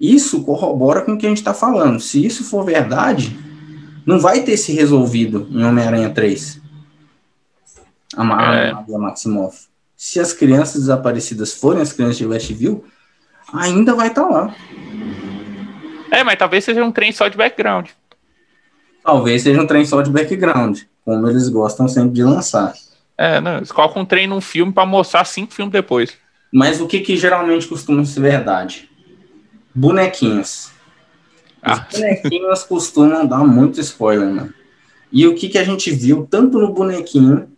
[0.00, 2.00] Isso corrobora com o que a gente está falando.
[2.00, 3.38] Se isso for verdade,
[4.06, 6.62] não vai ter se resolvido em Homem-Aranha 3.
[8.16, 8.96] A Maria é.
[8.96, 9.66] Maximoff.
[9.94, 12.82] Se as crianças desaparecidas forem as crianças de Westview,
[13.52, 14.56] ainda vai estar tá lá.
[16.10, 17.90] É, mas talvez seja um trem só de background.
[19.04, 22.72] Talvez seja um trem só de background, como eles gostam sempre de lançar.
[23.22, 26.14] É, não, eles colocam um trem num filme para mostrar cinco filmes depois.
[26.52, 28.90] Mas o que, que geralmente costuma ser verdade?
[29.72, 30.72] Bonequinhos.
[31.62, 31.86] Ah.
[31.88, 34.52] Os bonequinhos costumam dar muito spoiler, mano.
[35.12, 37.48] E o que, que a gente viu, tanto no bonequinho,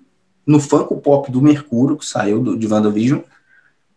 [0.47, 3.21] no Funko Pop do Mercúrio, que saiu do, de WandaVision,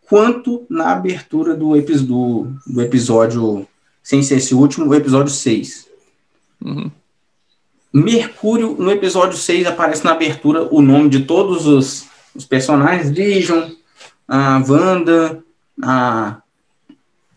[0.07, 3.68] quanto na abertura do, do, do episódio,
[4.01, 5.86] sem ser esse último, o episódio 6.
[6.63, 6.89] Uhum.
[7.97, 13.71] Mercúrio, no episódio 6, aparece na abertura o nome de todos os, os personagens: Vision,
[14.27, 15.43] a Wanda,
[15.81, 16.37] a,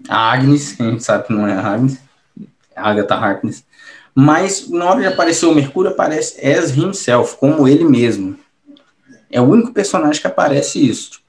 [0.09, 1.99] a Agnes, que a gente sabe que não é a Agnes,
[2.77, 3.65] a Agatha Harkness.
[4.15, 8.39] Mas na hora de aparecer o Mercúrio, aparece as himself, como ele mesmo.
[9.31, 11.13] É o único personagem que aparece isso.
[11.13, 11.25] Tipo,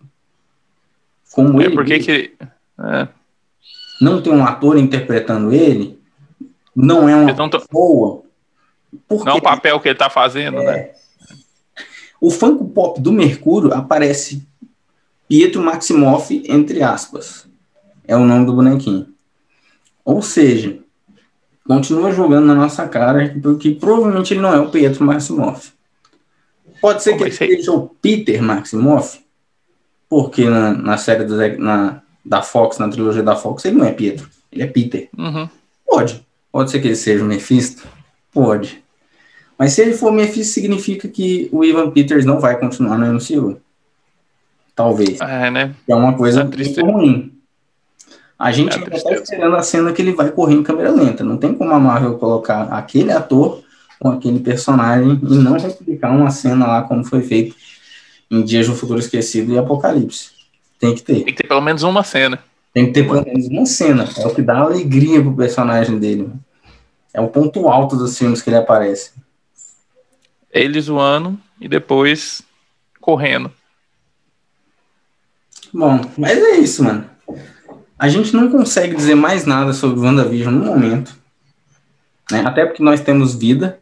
[1.31, 2.05] como é ele porque mesmo.
[2.05, 2.33] que.
[2.79, 3.07] É.
[4.01, 5.97] Não tem um ator interpretando ele.
[6.75, 8.20] Não é uma pessoa.
[9.07, 10.89] Porque, não é um papel que ele está fazendo, é, né?
[12.19, 14.45] O Funko Pop do Mercúrio aparece
[15.27, 17.47] Pietro Maximoff, entre aspas.
[18.07, 19.07] É o nome do bonequinho.
[20.03, 20.79] Ou seja,
[21.65, 25.71] continua jogando na nossa cara, porque provavelmente ele não é o Pietro Maximoff.
[26.81, 29.21] Pode ser Como que ele seja o Peter Maximoff,
[30.09, 33.91] porque na, na série do, na, da Fox, na trilogia da Fox, ele não é
[33.93, 35.07] Pietro, ele é Peter.
[35.17, 35.47] Uhum.
[35.85, 36.25] Pode.
[36.51, 37.87] Pode ser que ele seja o Mephisto?
[38.31, 38.80] Pode.
[39.61, 43.61] Mas se ele for Mephisto, significa que o Ivan Peters não vai continuar no MCU.
[44.75, 45.21] Talvez.
[45.21, 45.75] É, né?
[45.87, 47.31] É uma coisa é muito ruim.
[48.39, 51.23] A gente é está esperando a cena que ele vai correr em câmera lenta.
[51.23, 53.63] Não tem como a Marvel colocar aquele ator
[53.99, 57.55] com aquele personagem e não replicar uma cena lá como foi feito
[58.31, 60.31] em Dias do Futuro Esquecido e Apocalipse.
[60.79, 61.17] Tem que ter.
[61.17, 62.39] Tem que ter pelo menos uma cena.
[62.73, 64.09] Tem que ter pelo menos uma cena.
[64.17, 66.31] É o que dá alegria pro personagem dele.
[67.13, 69.20] É o ponto alto dos filmes que ele aparece.
[70.51, 72.41] Ele zoando e depois
[72.99, 73.51] correndo.
[75.73, 77.09] Bom, mas é isso, mano.
[77.97, 81.15] A gente não consegue dizer mais nada sobre WandaVision no momento.
[82.31, 82.41] Né?
[82.45, 83.79] Até porque nós temos vida.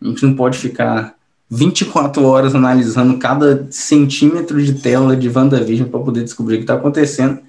[0.00, 1.14] A gente não pode ficar
[1.50, 6.74] 24 horas analisando cada centímetro de tela de WandaVision para poder descobrir o que está
[6.74, 7.40] acontecendo.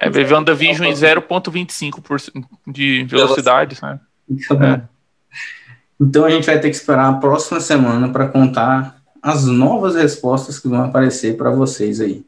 [0.00, 4.00] É, ver WandaVision em 0,25% de velocidade, né?
[4.30, 4.97] É.
[6.00, 10.58] Então a gente vai ter que esperar a próxima semana para contar as novas respostas
[10.58, 12.24] que vão aparecer para vocês aí.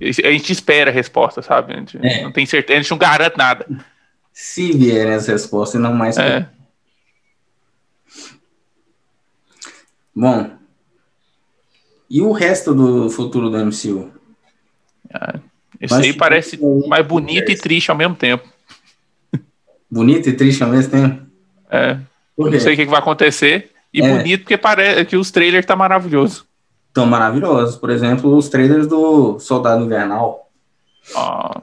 [0.00, 1.74] A gente espera a resposta, sabe?
[1.74, 2.22] A gente é.
[2.22, 3.66] não tem certeza, a gente não garante nada.
[4.32, 6.16] Se vierem as respostas e não mais.
[6.16, 6.48] É.
[10.14, 10.50] Bom.
[12.08, 14.10] E o resto do futuro do MCU?
[15.12, 15.40] Ah,
[15.80, 18.48] isso Mas aí parece mais bonito e triste ao mesmo tempo.
[19.90, 21.26] Bonito e triste ao mesmo tempo?
[21.70, 21.98] É.
[22.38, 23.70] Não sei o que vai acontecer.
[23.92, 24.16] E é.
[24.16, 26.46] bonito porque parece que os trailers tá maravilhoso.
[26.92, 27.76] Tão maravilhosos.
[27.76, 30.48] Por exemplo, os trailers do Soldado Invernal.
[31.16, 31.62] Ah.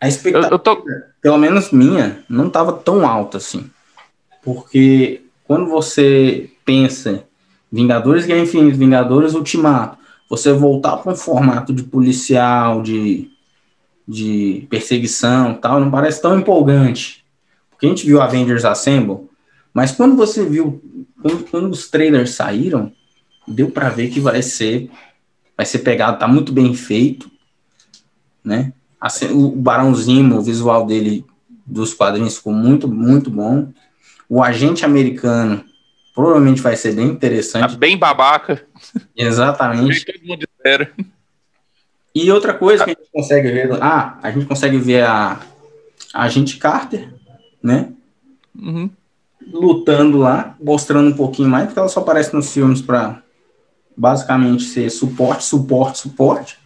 [0.00, 0.84] A expectativa, eu, eu tô...
[1.20, 3.70] pelo menos minha, não estava tão alta assim.
[4.44, 7.24] Porque quando você pensa
[7.70, 9.98] Vingadores Guerra Infinita, Vingadores Ultimato,
[10.28, 13.30] você voltar para um formato de policial, de,
[14.06, 17.24] de perseguição tal, não parece tão empolgante.
[17.70, 19.25] Porque a gente viu Avengers Assemble,
[19.76, 20.82] mas quando você viu,
[21.20, 22.90] quando, quando os trailers saíram,
[23.46, 24.90] deu para ver que vai ser
[25.54, 27.30] vai ser pegado, tá muito bem feito,
[28.42, 28.72] né?
[29.32, 31.26] o Barãozinho, o visual dele
[31.66, 33.70] dos quadrinhos ficou muito, muito bom.
[34.30, 35.62] O agente americano
[36.14, 37.72] provavelmente vai ser bem interessante.
[37.72, 38.66] Tá bem babaca.
[39.14, 40.06] Exatamente.
[40.10, 40.90] todo mundo espera.
[42.14, 45.38] E outra coisa que a gente consegue ver, ah, a gente consegue ver a,
[46.14, 47.12] a agente Carter,
[47.62, 47.92] né?
[48.58, 48.90] Uhum.
[49.52, 53.22] Lutando lá, mostrando um pouquinho mais, porque ela só aparece nos filmes para
[53.96, 56.58] basicamente ser suporte, suporte, suporte.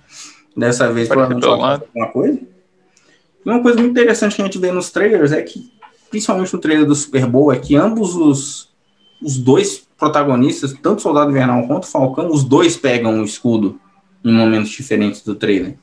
[0.57, 2.41] Dessa vez, provavelmente, alguma coisa.
[3.45, 5.72] E uma coisa muito interessante que a gente vê nos trailers é que,
[6.11, 8.68] principalmente no trailer do Super Bowl, é que ambos os,
[9.22, 13.78] os dois protagonistas, tanto Soldado Invernal quanto Falcão, os dois pegam o escudo
[14.24, 15.76] em momentos diferentes do trailer.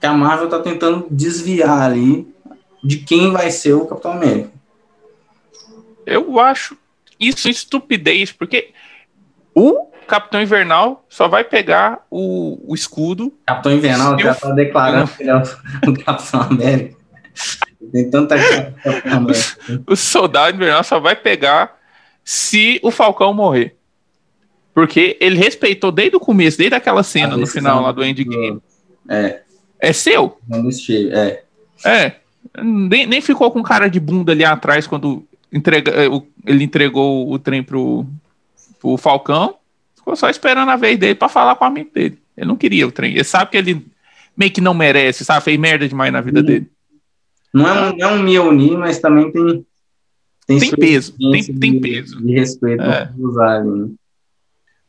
[0.00, 2.26] Que a Marvel tá tentando desviar ali
[2.82, 4.57] de quem vai ser o Capitão América.
[6.08, 6.76] Eu acho
[7.20, 8.72] isso estupidez, porque
[9.54, 13.32] o Capitão Invernal só vai pegar o, o escudo.
[13.46, 15.36] Capitão Invernal já está declarando que ele é
[15.86, 16.96] o Capitão América.
[17.92, 18.36] Tem tanta
[19.86, 21.78] O Soldado Invernal só vai pegar
[22.24, 23.76] se o Falcão morrer.
[24.72, 28.62] Porque ele respeitou desde o começo, desde aquela cena no final lá do Endgame.
[29.08, 29.40] É.
[29.78, 30.38] É seu?
[31.12, 31.42] É.
[31.84, 32.12] É.
[32.62, 36.08] Nem, nem ficou com cara de bunda ali atrás quando entrega, eh,
[36.46, 38.06] ele entregou o trem pro,
[38.80, 39.56] pro Falcão.
[39.96, 42.18] Ficou só esperando a vez dele para falar com o amigo dele.
[42.36, 43.12] Ele não queria o trem.
[43.12, 43.86] Ele sabe que ele
[44.36, 45.44] meio que não merece, sabe?
[45.44, 46.70] Fez merda demais na vida dele.
[47.52, 49.66] Não é um, não é um Mjolnir, mas também tem.
[50.46, 52.22] tem, tem peso, tem, de, tem peso.
[52.22, 53.10] De respeito é.
[53.18, 53.70] usar ali.
[53.70, 53.88] Né?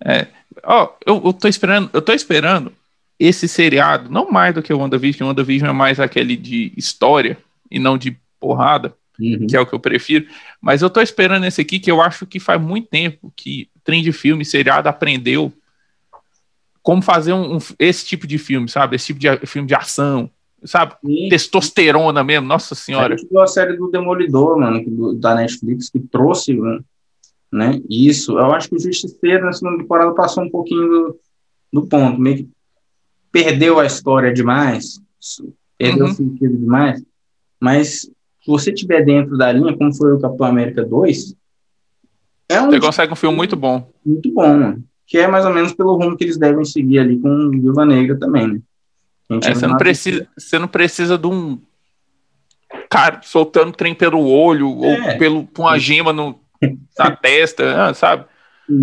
[0.05, 0.27] É.
[0.63, 2.71] Ó, eu, eu tô esperando, eu tô esperando
[3.19, 7.37] esse seriado, não mais do que o WandaVision, o WandaVision é mais aquele de história
[7.69, 9.47] e não de porrada, uhum.
[9.47, 10.25] que é o que eu prefiro,
[10.61, 14.03] mas eu tô esperando esse aqui que eu acho que faz muito tempo que trem
[14.03, 15.51] de filme, seriado aprendeu
[16.81, 18.95] como fazer um, um, esse tipo de filme, sabe?
[18.95, 20.29] Esse tipo de filme de ação,
[20.63, 20.95] sabe?
[21.05, 21.29] Sim.
[21.29, 23.13] Testosterona mesmo, nossa senhora.
[23.13, 26.57] A gente viu a série do Demolidor, mano, do, da Netflix, que trouxe
[27.51, 28.37] né, isso.
[28.37, 31.19] Eu acho que o Justiceiro na segunda temporada passou um pouquinho do,
[31.73, 32.49] do ponto, meio que
[33.31, 34.99] perdeu a história demais,
[35.77, 36.11] perdeu uhum.
[36.11, 37.03] o sentido demais,
[37.59, 38.09] mas
[38.49, 41.35] você tiver dentro da linha, como foi o Capitão América 2,
[42.49, 43.91] é um você consegue um filme muito bom.
[44.03, 44.83] Muito bom, mano.
[45.05, 48.17] Que é mais ou menos pelo rumo que eles devem seguir ali com Viúva Negra
[48.17, 48.59] também, né?
[49.29, 51.59] É, você, não precisa, você não precisa de um
[52.89, 55.11] cara soltando trem pelo olho é.
[55.11, 56.39] ou pelo, com uma gema no,
[56.97, 58.25] na testa, ah, sabe?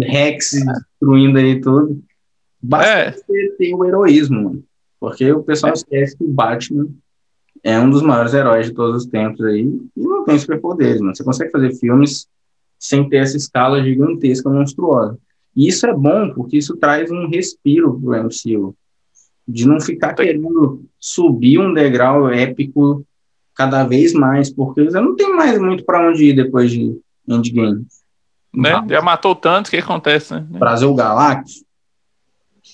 [0.03, 2.01] Rex destruindo aí tudo.
[2.63, 3.11] Basta é.
[3.59, 4.65] ter, o heroísmo, mano.
[5.01, 5.75] Porque o pessoal é.
[5.75, 6.89] esquece que o Batman
[7.67, 11.17] é um dos maiores heróis de todos os tempos aí e não tem superpoderes, mano.
[11.17, 12.29] Você consegue fazer filmes
[12.79, 15.19] sem ter essa escala gigantesca, monstruosa.
[15.55, 18.77] E isso é bom, porque isso traz um respiro pro MCU.
[19.49, 23.05] De não ficar querendo subir um degrau épico
[23.53, 26.97] cada vez mais, porque você não tem mais muito para onde ir depois de
[27.29, 27.85] Endgame.
[28.55, 28.71] Né?
[28.89, 30.47] Já matou tanto, o que acontece, né?
[30.51, 31.65] Brasil Galactus,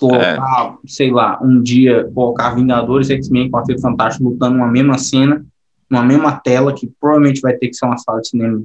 [0.09, 0.87] colocar, é.
[0.87, 5.45] sei lá, um dia colocar Vingadores X-Men com a Fantástico lutando numa mesma cena,
[5.89, 8.63] numa mesma tela, que provavelmente vai ter que ser uma sala de cinema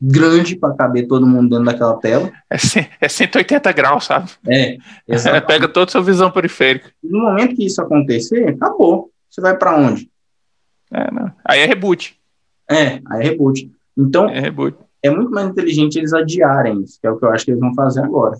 [0.00, 2.30] grande para caber todo mundo dentro daquela tela.
[2.50, 2.56] É,
[3.00, 4.30] é 180 graus, sabe?
[4.46, 4.76] É,
[5.08, 6.90] é pega toda a sua visão periférica.
[7.02, 9.10] No momento que isso acontecer, acabou.
[9.30, 10.10] Você vai para onde?
[10.92, 11.32] É, não.
[11.44, 12.16] Aí é reboot.
[12.70, 13.70] É, aí é reboot.
[13.96, 14.76] Então, é, reboot.
[15.02, 17.60] é muito mais inteligente eles adiarem isso, que é o que eu acho que eles
[17.60, 18.36] vão fazer agora.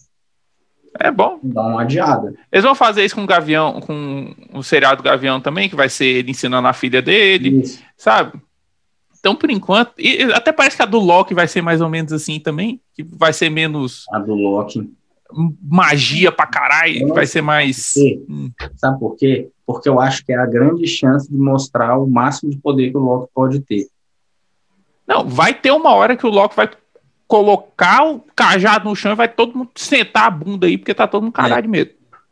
[0.99, 1.41] É bom.
[1.43, 2.35] Dá uma adiada.
[2.53, 6.07] Eles vão fazer isso com o Gavião, com o seriado Gavião também, que vai ser
[6.07, 7.83] ele ensinando a filha dele, isso.
[7.97, 8.41] sabe?
[9.19, 12.13] Então, por enquanto, e até parece que a do Loki vai ser mais ou menos
[12.13, 14.05] assim também, que vai ser menos.
[14.13, 14.93] A do Loki.
[15.63, 17.95] Magia pra caralho, vai ser mais.
[18.29, 18.53] Hum.
[18.77, 19.49] Sabe por quê?
[19.67, 22.97] Porque eu acho que é a grande chance de mostrar o máximo de poder que
[22.97, 23.89] o Loki pode ter.
[25.07, 26.69] Não, vai ter uma hora que o Loki vai
[27.35, 31.05] colocar o cajado no chão e vai todo mundo sentar a bunda aí, porque tá
[31.05, 31.63] todo mundo caralho é.
[31.63, 31.91] de medo.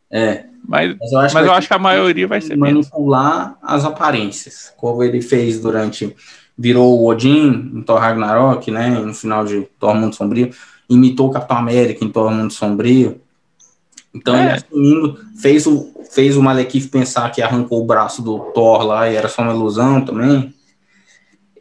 [0.09, 0.45] É.
[0.65, 3.57] Mas, mas eu acho, mas que, eu acho que a maioria vai ser manipular menos.
[3.61, 6.15] as aparências, como ele fez durante
[6.57, 10.51] virou o Odin em Thor Ragnarok, né, no final de Thor Mundo Sombrio,
[10.89, 13.19] imitou o Capitão América em Thor Mundo Sombrio.
[14.15, 14.41] Então é.
[14.41, 19.09] ele assumindo, fez o fez o Malekith pensar que arrancou o braço do Thor lá
[19.09, 20.53] e era só uma ilusão também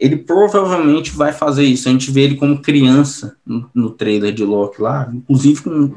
[0.03, 1.89] ele provavelmente vai fazer isso.
[1.89, 5.95] A gente vê ele como criança no, no trailer de Loki lá, inclusive com um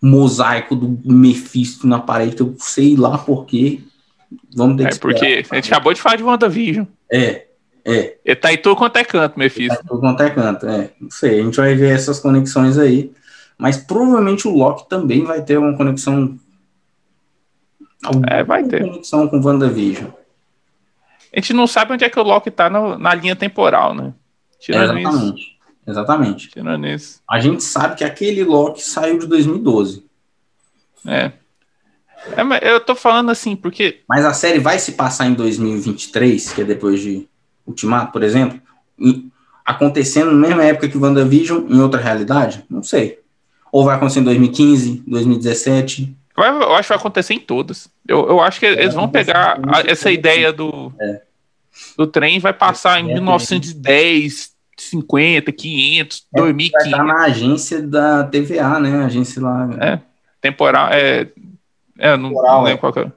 [0.00, 3.80] mosaico do Mephisto na parede, eu sei lá porquê.
[4.54, 6.86] Vamos ter é porque a gente acabou de falar de WandaVision.
[7.12, 7.44] É,
[7.84, 8.16] é.
[8.24, 9.76] Ele tá em tudo quanto é canto, Mephisto.
[9.76, 10.90] Tá em tudo quanto é canto, é.
[10.98, 13.12] Não sei, a gente vai ver essas conexões aí.
[13.58, 16.38] Mas provavelmente o Loki também vai ter uma conexão.
[18.30, 18.88] É, vai ter.
[18.88, 20.08] conexão com WandaVision
[21.36, 24.14] a gente não sabe onde é que o Loki tá no, na linha temporal, né?
[24.58, 25.42] Tirando exatamente.
[25.42, 25.56] Isso.
[25.86, 26.48] Exatamente.
[26.48, 27.20] Tirando isso.
[27.28, 30.04] A gente sabe que aquele Loki saiu de 2012.
[31.06, 31.32] É.
[32.36, 34.00] é eu tô falando assim, porque.
[34.08, 37.28] Mas a série vai se passar em 2023, que é depois de
[37.66, 38.60] Ultimato, por exemplo,
[39.64, 42.64] acontecendo na mesma época que WandaVision, em outra realidade?
[42.70, 43.20] Não sei.
[43.70, 46.16] Ou vai acontecer em 2015, 2017?
[46.34, 47.90] Vai, eu acho que vai acontecer em todas.
[48.08, 51.25] Eu, eu acho que eles vão pegar essa ideia do, é.
[51.96, 56.72] Do trem vai passar em 1910, 50, 500, é, 2500.
[56.72, 59.04] Vai estar na agência da TVA, né?
[59.04, 59.68] agência lá.
[59.80, 60.00] É,
[60.40, 60.88] temporal.
[60.90, 61.28] É,
[61.98, 63.12] é não, temporal, não lembro qual que é.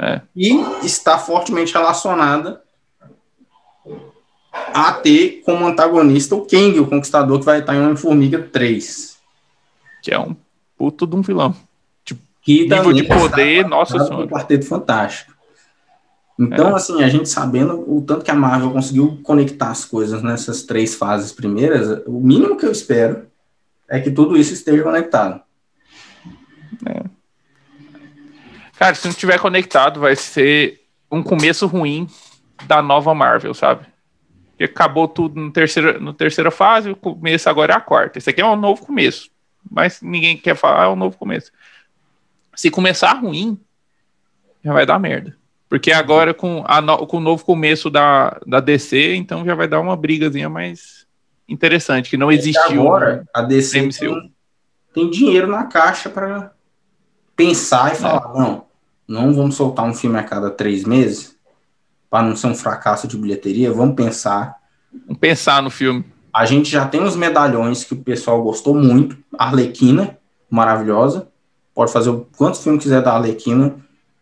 [0.00, 0.20] é.
[0.36, 0.54] E
[0.84, 2.62] está fortemente relacionada
[4.74, 9.16] a ter como antagonista o Kang, o Conquistador, que vai estar em Homem-Formiga 3.
[10.02, 10.36] Que é um
[10.76, 11.54] puto de um vilão.
[12.48, 14.24] Que nível de poder, nossa senhora.
[14.24, 15.34] Um quarteto fantástico.
[16.38, 16.74] Então, é.
[16.74, 20.94] assim, a gente sabendo o tanto que a Marvel conseguiu conectar as coisas nessas três
[20.94, 23.26] fases primeiras, o mínimo que eu espero
[23.88, 25.40] é que tudo isso esteja conectado.
[26.86, 27.04] É.
[28.78, 30.80] Cara, se não estiver conectado, vai ser
[31.10, 32.06] um começo ruim
[32.66, 33.86] da nova Marvel, sabe?
[34.50, 38.18] Porque acabou tudo no terceira, no terceira fase, o começo agora é a quarta.
[38.18, 39.30] Esse aqui é um novo começo.
[39.68, 41.50] Mas ninguém quer falar, é um novo começo
[42.58, 43.56] se começar ruim,
[44.64, 45.38] já vai dar merda.
[45.68, 49.80] Porque agora com, no, com o novo começo da, da DC, então já vai dar
[49.80, 51.06] uma brigazinha mais.
[51.48, 52.82] interessante, que não existiu.
[52.82, 54.32] Agora, a DC tem,
[54.94, 56.52] tem, dinheiro na caixa para
[57.36, 57.94] pensar e é.
[57.96, 58.38] falar: é.
[58.38, 58.66] não,
[59.06, 61.36] não vamos soltar um filme a cada três meses
[62.10, 63.70] para não ser um fracasso de bilheteria.
[63.72, 64.56] Vamos pensar.
[65.06, 66.04] Vamos pensar no filme.
[66.32, 69.18] A gente já tem os medalhões que o pessoal gostou muito.
[69.36, 70.16] Arlequina,
[70.48, 71.28] maravilhosa.
[71.74, 73.76] Pode fazer quantos filmes quiser da Arlequina,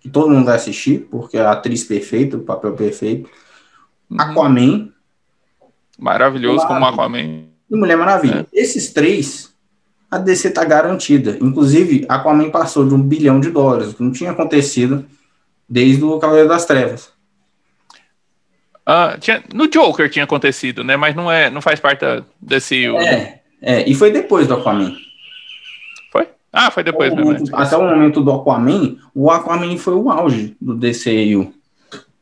[0.07, 3.29] que todo mundo vai assistir, porque é a atriz perfeita, o papel perfeito.
[4.09, 4.21] Uhum.
[4.21, 4.93] Aquaman.
[5.99, 7.45] Maravilhoso como Aquaman.
[7.69, 8.47] E Mulher Maravilha.
[8.53, 8.61] É.
[8.61, 9.53] Esses três,
[10.09, 11.37] a DC tá garantida.
[11.41, 15.05] Inclusive, Aquaman passou de um bilhão de dólares, que não tinha acontecido
[15.69, 17.11] desde o Cavaleiro das Trevas.
[18.89, 20.97] Uh, tinha, no Joker tinha acontecido, né?
[20.97, 22.05] Mas não é, não faz parte
[22.41, 22.87] desse.
[22.87, 24.97] É, é, e foi depois do Aquaman.
[26.57, 27.27] Ah, foi depois mesmo.
[27.27, 31.53] Momento, até o momento do Aquaman, o Aquaman foi o auge do DCU.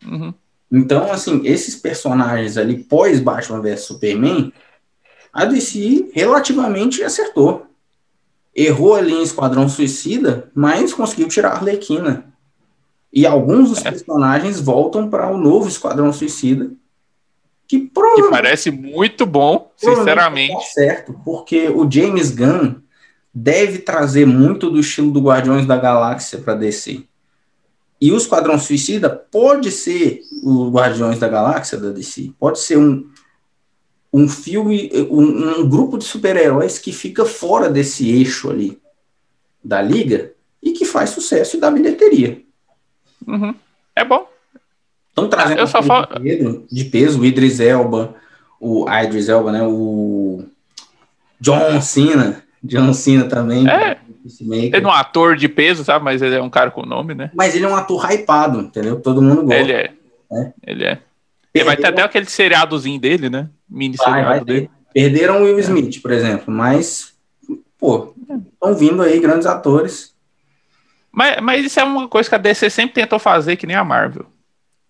[0.04, 0.34] Uhum.
[0.72, 4.52] Então, assim, esses personagens ali pós Batman vs Superman,
[5.32, 7.66] a DC relativamente acertou.
[8.52, 12.26] Errou ali em Esquadrão Suicida, mas conseguiu tirar a Arlequina.
[13.12, 13.90] E alguns dos é.
[13.90, 16.72] personagens voltam para o novo Esquadrão Suicida.
[17.68, 20.52] Que, que parece muito bom, sinceramente.
[20.54, 22.83] Tá certo, porque o James Gunn
[23.34, 27.02] deve trazer muito do estilo do Guardiões da Galáxia para DC.
[28.00, 33.08] E o Esquadrão Suicida pode ser o Guardiões da Galáxia da DC, pode ser um,
[34.12, 38.78] um filme, um, um grupo de super-heróis que fica fora desse eixo ali
[39.64, 40.32] da liga
[40.62, 42.42] e que faz sucesso e dá bilheteria.
[43.26, 43.54] Uhum.
[43.96, 44.28] É bom.
[45.08, 46.06] Estão trazendo eu só falo...
[46.70, 48.14] de peso, o Idris Elba,
[48.60, 49.62] o ah, Idris Elba, né?
[49.62, 50.44] O
[51.40, 53.68] John Cena, John Cena também.
[53.68, 53.98] É.
[54.50, 56.04] Ele é um ator de peso, sabe?
[56.04, 57.30] Mas ele é um cara com nome, né?
[57.34, 59.00] Mas ele é um ator hypado, entendeu?
[59.00, 59.56] Todo mundo gosta.
[59.56, 59.92] Ele é.
[60.32, 60.52] é.
[60.66, 60.98] Ele é.
[61.52, 63.48] Ele vai ter até aquele seriadozinho dele, né?
[63.68, 64.70] Mini vai, vai dele.
[64.92, 67.12] Perderam o Will Smith, por exemplo, mas,
[67.78, 68.14] pô,
[68.52, 70.14] estão vindo aí grandes atores
[71.14, 73.84] mas, mas isso é uma coisa que a DC sempre tentou fazer, que nem a
[73.84, 74.26] Marvel.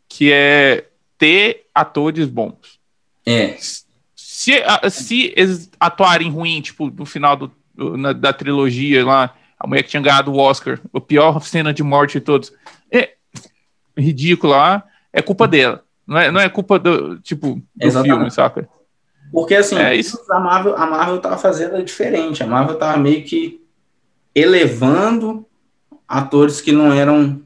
[0.08, 0.86] Que é
[1.18, 2.80] ter atores bons.
[3.26, 3.54] É.
[4.16, 4.54] Se,
[4.90, 9.90] se eles atuarem ruim, tipo, no final do, na, da trilogia lá, a mulher que
[9.90, 12.52] tinha ganhado o Oscar, a pior cena de morte de todos,
[12.90, 13.14] é
[13.96, 15.82] ridícula lá, é culpa dela.
[16.06, 18.14] Não é, não é culpa do, tipo, do Exatamente.
[18.14, 18.68] filme, saca?
[19.32, 20.20] Porque assim, é isso.
[20.30, 22.42] a Marvel, a Marvel tava fazendo diferente.
[22.42, 23.60] A Marvel tava meio que
[24.34, 25.46] elevando
[26.06, 27.40] atores que não eram,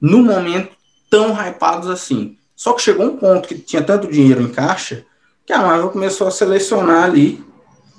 [0.00, 0.70] no momento,
[1.10, 2.38] tão hypados assim.
[2.54, 5.04] Só que chegou um ponto que tinha tanto dinheiro em caixa
[5.44, 7.44] que a Marvel começou a selecionar ali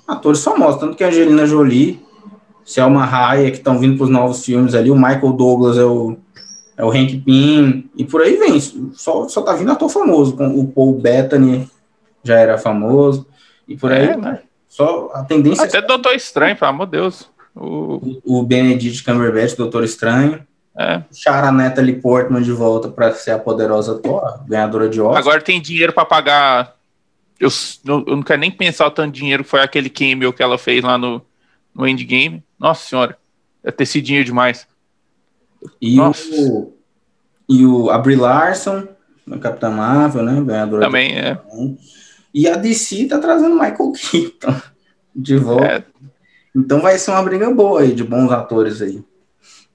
[0.07, 0.79] atores famosos.
[0.79, 2.01] Tanto que a Angelina Jolie,
[2.63, 6.17] Selma Hayek, que estão vindo para os novos filmes ali, o Michael Douglas é o,
[6.77, 8.59] é o Hank Pym, e por aí vem.
[8.93, 10.35] Só, só tá vindo ator famoso.
[10.35, 11.69] Com o Paul Bettany
[12.23, 13.27] já era famoso,
[13.67, 14.07] e por aí.
[14.07, 14.39] É, né?
[14.67, 15.63] Só a tendência.
[15.63, 15.81] Até é...
[15.81, 17.29] Doutor Estranho, pelo amor de Deus.
[17.55, 20.45] O, o Benedict Cumberbatch, Doutor Estranho.
[20.79, 21.01] É.
[21.11, 25.17] Chara Natalie Portman de volta para ser a poderosa Thor, ganhadora de Oscar.
[25.17, 26.76] Agora tem dinheiro para pagar.
[27.39, 27.49] Eu,
[27.85, 30.57] eu, não quero nem pensar o tanto de dinheiro que foi aquele cameo que ela
[30.57, 31.21] fez lá no,
[31.73, 32.43] no Endgame.
[32.59, 33.17] Nossa senhora,
[33.63, 34.67] deve ter sido dinheiro demais.
[35.79, 36.29] E Nossa.
[36.31, 36.73] o,
[37.47, 38.87] e o a Brie Larson,
[39.25, 40.41] na Capitã Marvel, né?
[40.41, 41.37] Ganhadora Também é.
[42.33, 44.61] E a DC tá trazendo Michael Keaton
[45.15, 45.65] de volta.
[45.65, 45.83] É.
[46.55, 49.03] Então vai ser uma briga boa aí de bons atores aí,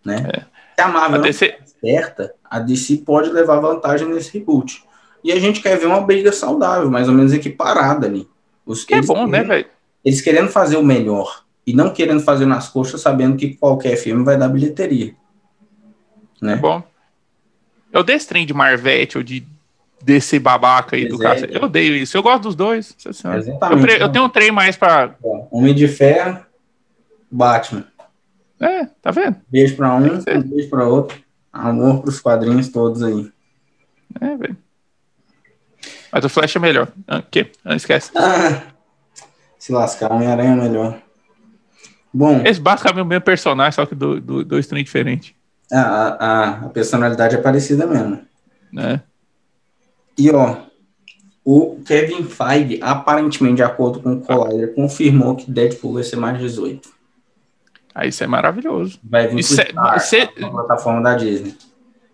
[0.04, 0.26] né?
[0.34, 0.40] É.
[0.74, 1.58] Se a Marvel a DC...
[1.80, 4.82] certa, a DC pode levar vantagem nesse reboot.
[5.22, 8.28] E a gente quer ver uma briga saudável, mais ou menos equiparada ali.
[8.66, 9.66] Os, que é bom, né, querendo, né, velho?
[10.04, 14.24] Eles querendo fazer o melhor e não querendo fazer nas coxas, sabendo que qualquer filme
[14.24, 15.14] vai dar bilheteria.
[16.40, 16.54] Né?
[16.54, 16.82] É bom.
[17.92, 19.46] Eu dei esse trem de Marvete ou de
[20.02, 21.46] desse babaca aí do cara.
[21.50, 22.16] Eu odeio isso.
[22.16, 22.96] Eu gosto dos dois.
[23.06, 23.92] Exatamente.
[23.92, 26.40] Eu, eu tenho um trem mais para Homem de Ferro
[27.30, 27.86] Batman.
[28.60, 29.36] É, tá vendo?
[29.48, 31.20] Beijo pra um, um beijo pra outro.
[31.52, 33.30] Amor pros quadrinhos todos aí.
[34.20, 34.56] É, velho.
[36.12, 36.88] Mas o Flash é melhor.
[37.08, 37.50] Ah, quê?
[37.64, 38.10] Não esquece.
[38.14, 38.62] Ah,
[39.58, 41.02] se lascar, Homem-Aranha é melhor.
[42.12, 42.42] Bom.
[42.44, 45.32] Esse basicamente é o mesmo personagem, só que do, do, dois trem diferentes.
[45.72, 48.20] A, a, a, personalidade é parecida mesmo.
[48.76, 49.00] É.
[50.18, 50.56] E ó,
[51.42, 56.38] o Kevin Feige, aparentemente, de acordo com o Collider, confirmou que Deadpool vai ser mais
[56.38, 56.90] 18.
[57.94, 58.98] Aí isso é maravilhoso.
[59.02, 61.54] Vai vir isso é, se, plataforma da Disney.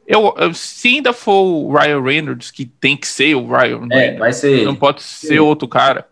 [0.08, 4.18] Eu, se ainda for o Ryan Reynolds, que tem que ser o Ryan é, Reynolds,
[4.18, 5.38] vai ser não pode ser Sim.
[5.40, 6.08] outro cara,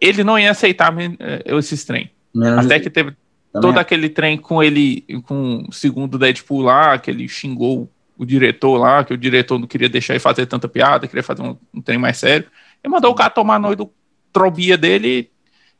[0.00, 2.10] ele não ia aceitar eh, esses trem.
[2.32, 3.12] Menos Até que teve
[3.52, 8.76] todo aquele trem com ele, com o segundo Deadpool lá, que ele xingou o diretor
[8.76, 11.80] lá, que o diretor não queria deixar ele fazer tanta piada, queria fazer um, um
[11.80, 12.46] trem mais sério.
[12.84, 13.90] Ele mandou o cara tomar noite do
[14.36, 15.30] filantrobia dele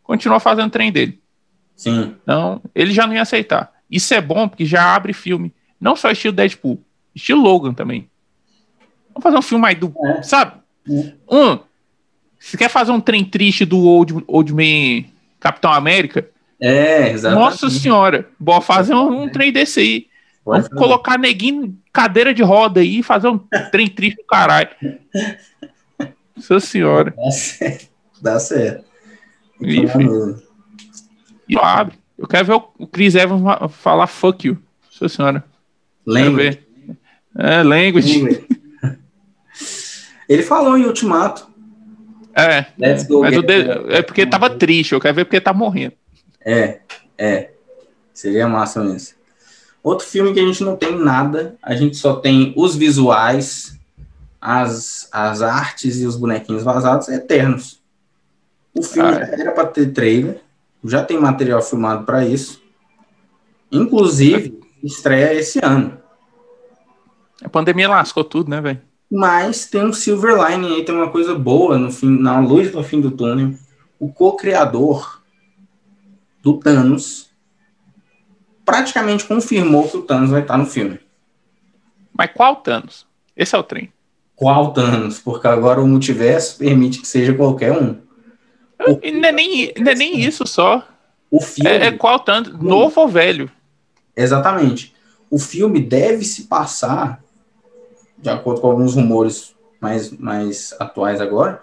[0.03, 1.21] continua fazendo trem dele.
[1.75, 2.17] Sim.
[2.23, 3.73] Então, ele já não ia aceitar.
[3.91, 5.53] Isso é bom porque já abre filme.
[5.81, 6.83] Não só estilo Deadpool,
[7.17, 8.09] estilo Logan também.
[9.09, 9.93] Vamos fazer um filme aí do.
[10.05, 10.23] É.
[10.23, 10.61] Sabe?
[10.89, 11.13] É.
[11.29, 11.59] Um.
[12.39, 15.09] Você quer fazer um trem triste do Old, Old Man
[15.41, 16.29] Capitão América?
[16.61, 17.45] É, exatamente.
[17.45, 18.29] Nossa senhora.
[18.39, 20.07] Bora fazer um, um trem desse aí.
[20.45, 20.81] Pode Vamos fazer.
[20.81, 23.39] colocar neguinho cadeira de roda aí e fazer um
[23.73, 24.69] trem triste do caralho.
[26.37, 27.15] Nossa senhora.
[27.17, 27.89] Dá certo.
[28.21, 28.85] Dá certo.
[29.61, 30.37] Enfim.
[31.49, 31.97] E abre.
[32.19, 33.43] Eu quero ver o Chris Evans
[33.73, 34.59] falar fuck you.
[34.85, 35.45] Nossa senhora.
[36.07, 36.66] Language.
[37.39, 38.47] É, language.
[40.29, 41.49] Ele falou em Ultimato.
[42.35, 42.67] É.
[42.79, 43.53] Let's go mas de...
[43.89, 44.93] é porque tava triste.
[44.93, 45.95] Eu quero ver porque tá morrendo.
[46.45, 46.81] É,
[47.17, 47.51] é.
[48.13, 49.17] Seria massa mesmo.
[49.83, 53.79] Outro filme que a gente não tem nada, a gente só tem os visuais,
[54.41, 57.81] as, as artes e os bonequinhos vazados Eternos.
[58.75, 59.41] O filme ah, é.
[59.41, 60.41] era para ter trailer,
[60.85, 62.61] já tem material filmado para isso.
[63.71, 65.99] Inclusive, estreia esse ano.
[67.43, 68.81] A pandemia lascou tudo, né, velho?
[69.11, 72.83] Mas tem um silver lining aí, tem uma coisa boa no fim, na luz do
[72.83, 73.55] fim do túnel.
[74.01, 75.23] O co-criador
[76.43, 77.31] do Thanos
[78.65, 80.99] praticamente confirmou que o Thanos vai estar no filme.
[82.13, 83.07] Mas qual Thanos?
[83.37, 83.93] Esse é o trem.
[84.35, 85.19] Qual Thanos?
[85.21, 87.97] Porque agora o multiverso permite que seja qualquer um.
[88.79, 90.87] Não é, nem, não é nem isso só.
[91.31, 91.71] O filme.
[91.71, 92.57] É, é qual tanto?
[92.63, 93.51] Novo ou velho?
[94.17, 94.95] Exatamente.
[95.31, 97.23] O filme deve se passar,
[98.19, 101.63] de acordo com alguns rumores mais, mais atuais agora,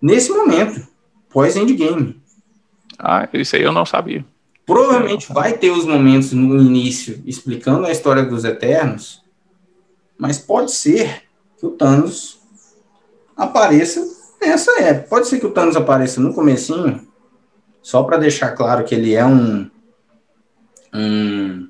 [0.00, 0.86] nesse momento,
[1.30, 2.20] pós-endgame.
[2.98, 4.24] Ah, isso aí eu não sabia.
[4.66, 9.22] Provavelmente vai ter os momentos no início explicando a história dos Eternos,
[10.16, 11.24] mas pode ser
[11.58, 12.40] que o Thanos
[13.36, 14.00] apareça
[14.40, 14.94] essa é.
[14.94, 17.06] Pode ser que o Thanos apareça no comecinho,
[17.82, 19.70] só para deixar claro que ele é um
[20.94, 21.68] um,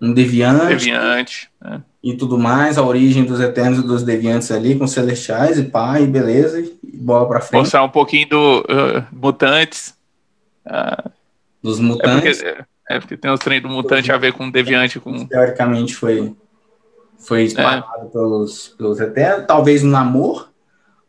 [0.00, 1.80] um deviante, deviante é.
[2.06, 6.06] E tudo mais, a origem dos Eternos e dos Deviantes ali, com Celestiais e pai,
[6.06, 7.62] beleza, e bola para frente.
[7.62, 9.92] Mostrar um pouquinho do uh, Mutantes.
[10.64, 11.10] Uh,
[11.60, 12.44] dos Mutantes.
[12.44, 15.00] É porque, é porque tem os treinos do Mutante a ver com Deviante.
[15.00, 15.26] Com...
[15.26, 16.32] Teoricamente foi,
[17.18, 18.04] foi espalhado é.
[18.04, 20.48] pelos, pelos Eternos, talvez o Namor,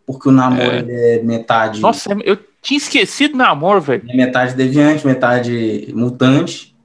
[0.04, 1.80] porque o namoro é, é metade.
[1.80, 4.04] Nossa, eu tinha esquecido o namoro, velho.
[4.10, 6.76] É metade deviante, metade mutante.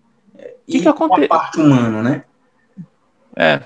[0.68, 1.28] O que, que aconteceu?
[1.28, 2.24] parte humano, né?
[3.34, 3.62] É,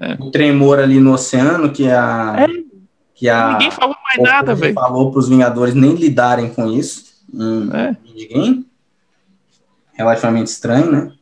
[0.00, 0.14] é.
[0.18, 2.34] O tremor ali no oceano, que a.
[2.38, 2.70] É.
[3.14, 4.72] Que a Ninguém falou mais nada, velho.
[4.72, 7.04] falou para os Vingadores nem lidarem com isso.
[7.32, 7.96] Em é.
[8.02, 8.66] ninguém.
[9.92, 11.12] Relativamente estranho, né?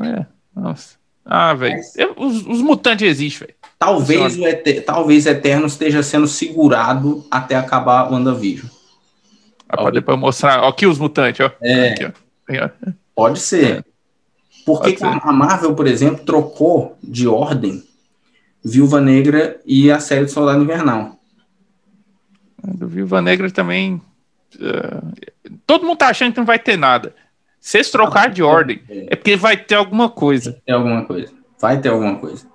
[0.00, 0.94] É, nossa.
[1.24, 1.80] Ah, velho.
[2.16, 3.58] Os, os mutantes existem, velho.
[3.76, 8.68] Talvez, o Eter, talvez Eterno esteja sendo segurado até acabar o WandaVision.
[9.68, 10.62] Ah, pode depois mostrar.
[10.62, 11.50] Ó, aqui os mutantes, ó.
[11.60, 12.12] É, aqui,
[12.54, 12.70] ó.
[13.12, 13.78] Pode ser.
[13.78, 13.84] É.
[14.64, 15.04] Pode ser.
[15.04, 17.82] a Marvel, por exemplo, trocou de ordem
[18.64, 21.20] Viúva Negra e a série do Soldado Invernal.
[22.62, 24.00] Do Viúva Negra também.
[24.56, 25.12] Uh,
[25.66, 27.14] todo mundo tá achando que não vai ter nada.
[27.60, 29.08] Se eles trocar de ordem, é.
[29.10, 30.52] é porque vai ter alguma coisa.
[30.52, 31.32] Vai ter alguma coisa.
[31.60, 32.46] Vai ter alguma coisa.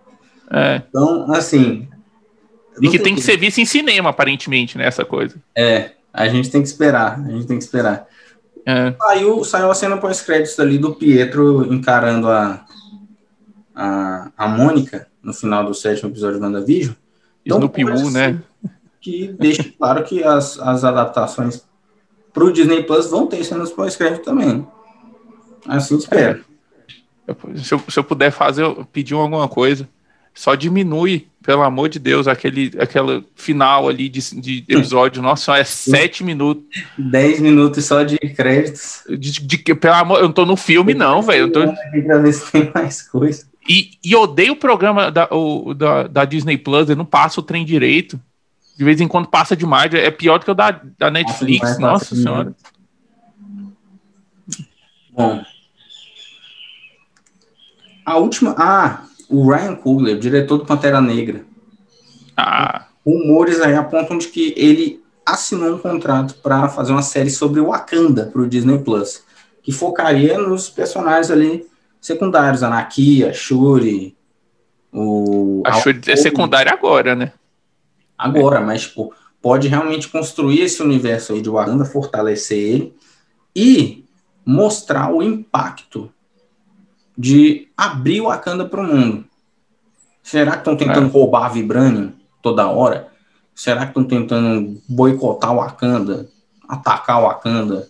[0.51, 0.81] É.
[0.89, 1.87] Então, assim.
[2.81, 4.85] E que tem que ser visto em cinema, aparentemente, né?
[4.85, 5.35] Essa coisa.
[5.55, 7.19] É, a gente tem que esperar.
[7.19, 8.07] A gente tem que esperar.
[8.65, 8.93] É.
[8.97, 12.65] Saiu, saiu a cena pós-créditos ali do Pietro encarando a,
[13.75, 16.95] a, a Mônica no final do sétimo episódio de WandaVision.
[17.45, 18.41] Então, Snoopy Woo, né?
[18.99, 21.63] Que deixa claro que as, as adaptações
[22.33, 24.67] para o Disney Plus vão ter cenas pós-crédito também.
[25.67, 26.43] Assim espero.
[27.27, 27.33] É.
[27.57, 29.87] Se, eu, se eu puder fazer, eu pedir alguma coisa
[30.33, 35.21] só diminui, pelo amor de Deus, aquele, aquele final ali de, de episódio.
[35.21, 36.63] Nossa, é sete minutos.
[36.97, 39.03] Dez minutos só de créditos.
[39.09, 41.47] De, de, pelo amor, eu não tô no filme, não, velho.
[41.47, 41.73] Eu tô...
[42.03, 43.48] Pra ver se tem mais coisa.
[43.69, 47.43] E, e odeio o programa da, o, da, da Disney Plus, ele não passa o
[47.43, 48.19] trem direito.
[48.75, 49.93] De vez em quando passa demais.
[49.93, 51.75] É pior do que o da, da Netflix.
[51.75, 52.55] Demais, Nossa senhora.
[55.11, 55.43] Bom.
[58.03, 58.55] A última.
[58.57, 61.45] Ah, o Ryan Coogler, diretor do Pantera Negra.
[62.35, 62.87] Ah.
[63.05, 68.25] Rumores aí apontam de que ele assinou um contrato para fazer uma série sobre Wakanda
[68.25, 69.21] para o Disney Plus,
[69.61, 71.69] que focaria nos personagens ali
[71.99, 74.17] secundários, a Nakia, a Shuri,
[74.91, 75.61] o...
[75.65, 77.33] A Shuri é secundária agora, né?
[78.17, 78.63] Agora, é.
[78.63, 82.95] mas tipo, pode realmente construir esse universo aí de Wakanda, fortalecer ele
[83.55, 84.05] e
[84.45, 86.11] mostrar o impacto
[87.17, 89.25] de abrir o Wakanda para o mundo.
[90.23, 91.11] Será que estão tentando é.
[91.11, 93.07] roubar a Vibranium toda hora?
[93.53, 96.29] Será que estão tentando boicotar o Wakanda?
[96.69, 97.89] atacar o Wakanda.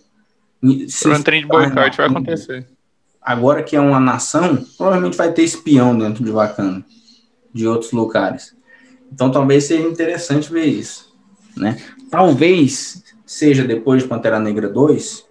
[0.62, 2.66] Um trem de boicote vai acontecer.
[3.22, 6.84] Agora que é uma nação, provavelmente vai ter espião dentro de Wakanda,
[7.52, 8.56] de outros lugares.
[9.12, 11.14] Então talvez seja interessante ver isso,
[11.56, 11.76] né?
[12.10, 15.26] Talvez seja depois de Pantera Negra 2,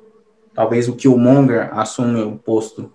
[0.53, 2.93] talvez o Killmonger assume o posto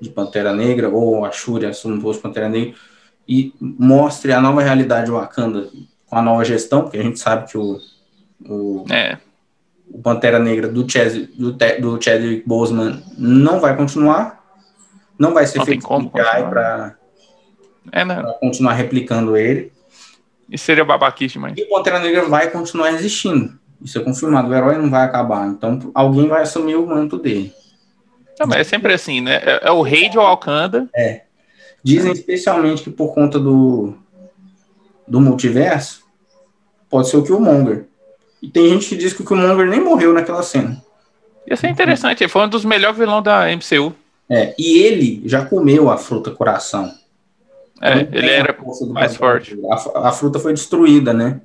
[0.00, 2.74] de Pantera Negra, ou a Shuri assume o posto de Pantera Negra,
[3.26, 5.68] e mostre a nova realidade de Wakanda
[6.06, 7.78] com a nova gestão, porque a gente sabe que o,
[8.48, 9.18] o, é.
[9.90, 14.44] O Pantera Negra do, Chaz, do, do Chadwick Boseman não vai continuar,
[15.18, 16.96] não vai ser não feito para
[17.92, 18.22] é, né?
[18.40, 19.72] continuar replicando ele.
[20.50, 21.54] E seria babaquice demais.
[21.56, 23.58] E o Pantera Negra vai continuar existindo.
[23.82, 24.48] Isso é confirmado.
[24.48, 25.46] O herói não vai acabar.
[25.46, 27.52] Então alguém vai assumir o manto dele.
[28.38, 29.36] Não, mas é sempre assim, né?
[29.36, 30.88] É, é o rei de Wakanda.
[30.94, 31.22] É.
[31.82, 33.94] Dizem especialmente que por conta do,
[35.06, 36.04] do multiverso,
[36.88, 37.86] pode ser o Killmonger.
[38.42, 40.82] E tem gente que diz que o Killmonger nem morreu naquela cena.
[41.46, 43.94] Ia ser interessante, ele foi um dos melhores vilões da MCU.
[44.30, 46.92] É, e ele já comeu a fruta coração.
[47.80, 48.56] É, ele era
[48.88, 49.56] mais forte.
[49.70, 51.40] A, a, fruta foi destruída, né?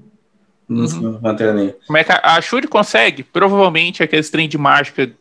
[0.68, 1.20] No uhum.
[1.20, 1.78] Pantera Negra.
[1.86, 3.24] Como é que a, a Shuri consegue?
[3.24, 5.12] Provavelmente aquele trem de mágica.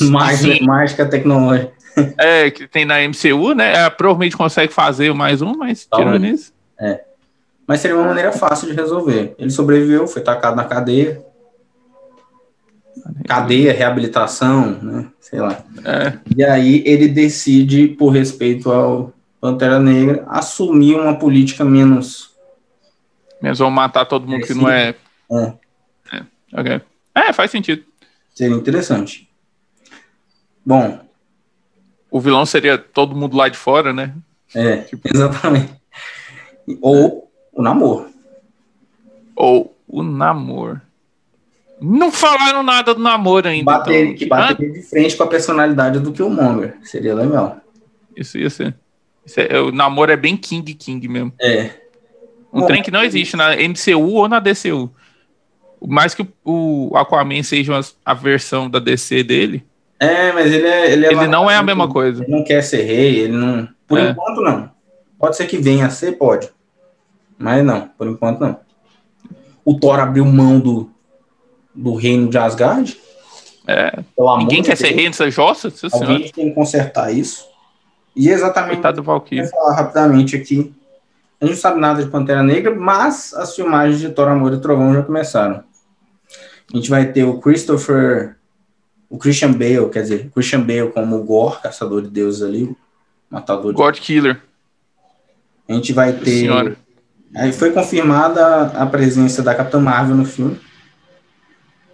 [0.00, 1.72] Mágica, mágica tecnológica.
[2.18, 3.74] É, que tem na MCU, né?
[3.74, 6.52] Ela provavelmente consegue fazer mais um, mas tirando isso.
[6.80, 7.04] É.
[7.66, 9.34] Mas seria uma maneira fácil de resolver.
[9.38, 11.24] Ele sobreviveu, foi tacado na cadeia.
[13.26, 15.08] Cadeia, reabilitação, né?
[15.20, 15.64] Sei lá.
[15.84, 16.18] É.
[16.36, 22.32] E aí ele decide, por respeito ao Pantera Negra, assumir uma política menos.
[23.40, 24.94] Menos vão matar todo mundo que não é.
[25.30, 25.52] É.
[26.12, 26.60] É.
[26.60, 26.80] Okay.
[27.14, 27.84] é, faz sentido.
[28.34, 29.28] Seria interessante.
[30.64, 31.00] Bom.
[32.10, 34.14] O vilão seria todo mundo lá de fora, né?
[34.54, 35.08] É, tipo...
[35.12, 35.72] exatamente.
[36.80, 38.06] Ou o namoro.
[39.36, 40.80] Ou o namoro.
[41.80, 43.64] Não falaram nada do namoro ainda.
[43.64, 44.16] Bater, então.
[44.16, 44.72] Que bateria ah?
[44.72, 46.76] de frente com a personalidade do Killmonger.
[46.82, 47.60] Seria legal.
[48.16, 48.74] Isso ia ser.
[49.26, 51.32] Isso é, o namoro é bem King King mesmo.
[51.40, 51.70] É.
[52.52, 54.90] Um Bom, trem que não existe na MCU ou na DCU.
[55.84, 59.64] Mais que o Aquaman seja a versão da DC dele.
[59.98, 60.92] É, mas ele é.
[60.92, 62.22] Ele, é ele não é a mesma coisa.
[62.22, 63.68] Ele não quer ser rei, ele não.
[63.86, 64.10] Por é.
[64.10, 64.70] enquanto, não.
[65.18, 66.48] Pode ser que venha a ser, pode.
[67.42, 68.56] Mas não, por enquanto não.
[69.64, 70.90] O Thor abriu mão do,
[71.74, 72.96] do reino de Asgard.
[73.66, 73.92] É.
[74.38, 75.72] Ninguém quer ser rei nessa jossa?
[75.92, 77.46] Alguém tem que consertar isso.
[78.14, 78.74] E exatamente.
[78.74, 80.72] Coitado Vou falar rapidamente aqui.
[81.40, 84.60] A gente não sabe nada de Pantera Negra, mas as filmagens de Thor, Amor e
[84.60, 85.64] Trovão já começaram.
[86.72, 88.36] A gente vai ter o Christopher,
[89.10, 92.74] o Christian Bale, quer dizer, Christian Bale como o Gore, caçador de deuses ali,
[93.28, 93.76] matador de.
[93.76, 94.40] God Killer.
[95.68, 96.40] A gente vai ter.
[96.40, 96.76] Senhora.
[97.34, 100.60] Aí foi confirmada a presença da Capitã Marvel no filme.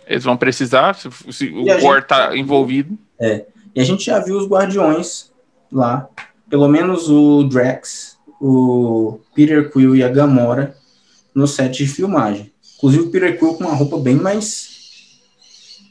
[0.06, 2.98] Eles vão precisar, se, se o Gore tá envolvido.
[3.20, 3.44] É.
[3.74, 5.30] E a gente já viu os Guardiões
[5.70, 6.08] lá.
[6.48, 10.74] Pelo menos o Drax, o Peter Quill e a Gamora
[11.34, 12.52] no set de filmagem.
[12.76, 14.76] Inclusive o Peter Quill com uma roupa bem mais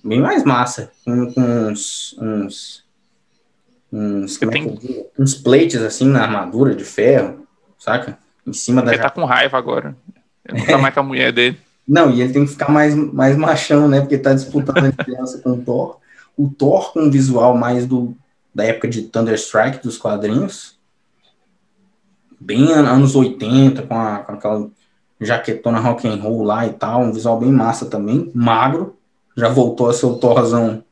[0.04, 2.84] bem mais massa, com, com uns, uns,
[3.92, 7.46] uns, é uns plates assim na armadura de ferro,
[7.78, 8.18] saca?
[8.48, 8.94] Em cima da.
[8.94, 9.96] Ele tá com raiva agora.
[10.46, 11.60] Ele não tá mais com a mulher dele.
[11.88, 14.02] Não, e ele tem que ficar mais, mais machão, né?
[14.02, 16.00] Porque tá disputando a criança com o Thor.
[16.36, 18.14] O Thor com um visual mais do,
[18.54, 20.78] da época de Thunderstrike dos quadrinhos.
[22.38, 24.70] Bem anos 80, com, a, com aquela
[25.20, 28.98] jaquetona rock and roll lá e tal, um visual bem massa também, magro,
[29.36, 30.84] já voltou a ser o Thorzão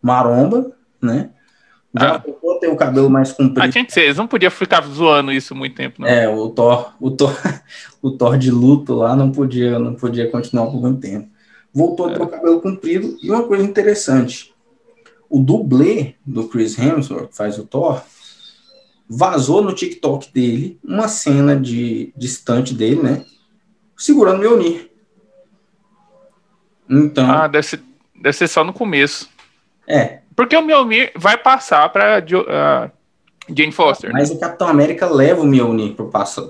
[0.00, 1.30] maromba, né?
[1.94, 2.18] Já ah.
[2.18, 3.62] voltou a ter o cabelo mais comprido.
[3.62, 6.08] Ah, tinha que ser, eles não podiam ficar zoando isso muito tempo, não.
[6.08, 7.34] É, o Thor, o Thor,
[8.02, 11.28] o Thor de luto lá não podia, não podia continuar por muito tempo.
[11.72, 12.12] Voltou é.
[12.12, 14.54] a ter o cabelo comprido e uma coisa interessante,
[15.28, 18.02] o dublê do Chris Hemsworth, que faz o Thor,
[19.08, 23.24] vazou no TikTok dele uma cena de distante dele, né?
[23.96, 24.90] Segurando Mjolnir.
[26.88, 27.30] Então.
[27.30, 27.82] Ah, deve ser,
[28.14, 29.28] deve ser só no começo.
[29.86, 30.20] É.
[30.36, 32.90] Porque o Mjolnir vai passar para uh,
[33.56, 34.12] Jane Foster.
[34.12, 35.94] Mas o Capitão América leva o Mjolnir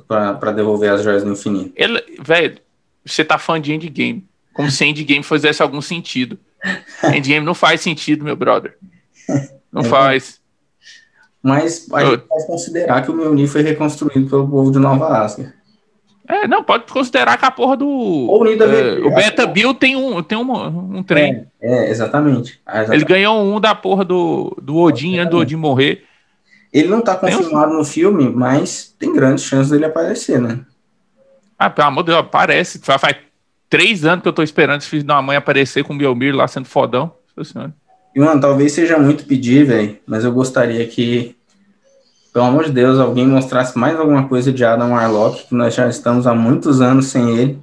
[0.09, 1.72] para devolver as joias do infinito.
[1.76, 2.59] Ele, velho,
[3.05, 4.26] você tá fã de Endgame.
[4.53, 6.37] Como se Endgame fizesse algum sentido.
[7.14, 8.76] Endgame não faz sentido, meu brother.
[9.72, 10.41] Não é, faz.
[11.41, 15.55] Mas a gente pode considerar que o Mjolnir foi reconstruído pelo povo de Nova Asgard.
[16.29, 18.29] É, não, pode considerar que a porra do.
[18.62, 21.47] é, o Beta Bill tem um, tem um, um trem.
[21.61, 22.61] É, é exatamente.
[22.66, 23.03] Ah, exatamente.
[23.03, 26.05] Ele ganhou um da porra do, do Odin antes do Odin morrer.
[26.72, 27.79] Ele não tá confirmado um...
[27.79, 30.61] no filme, mas tem grandes chances dele aparecer, né?
[31.59, 32.81] Ah, pelo amor de Deus, aparece.
[32.81, 33.16] Faz
[33.70, 36.47] três anos que eu tô esperando esse filho da mãe aparecer com o Biomir lá
[36.49, 37.12] sendo fodão.
[38.14, 41.36] E, mano, talvez seja muito pedir, velho, mas eu gostaria que,
[42.37, 45.89] pelo amor de Deus, alguém mostrasse mais alguma coisa de Adam Warlock, que nós já
[45.89, 47.59] estamos há muitos anos sem ele.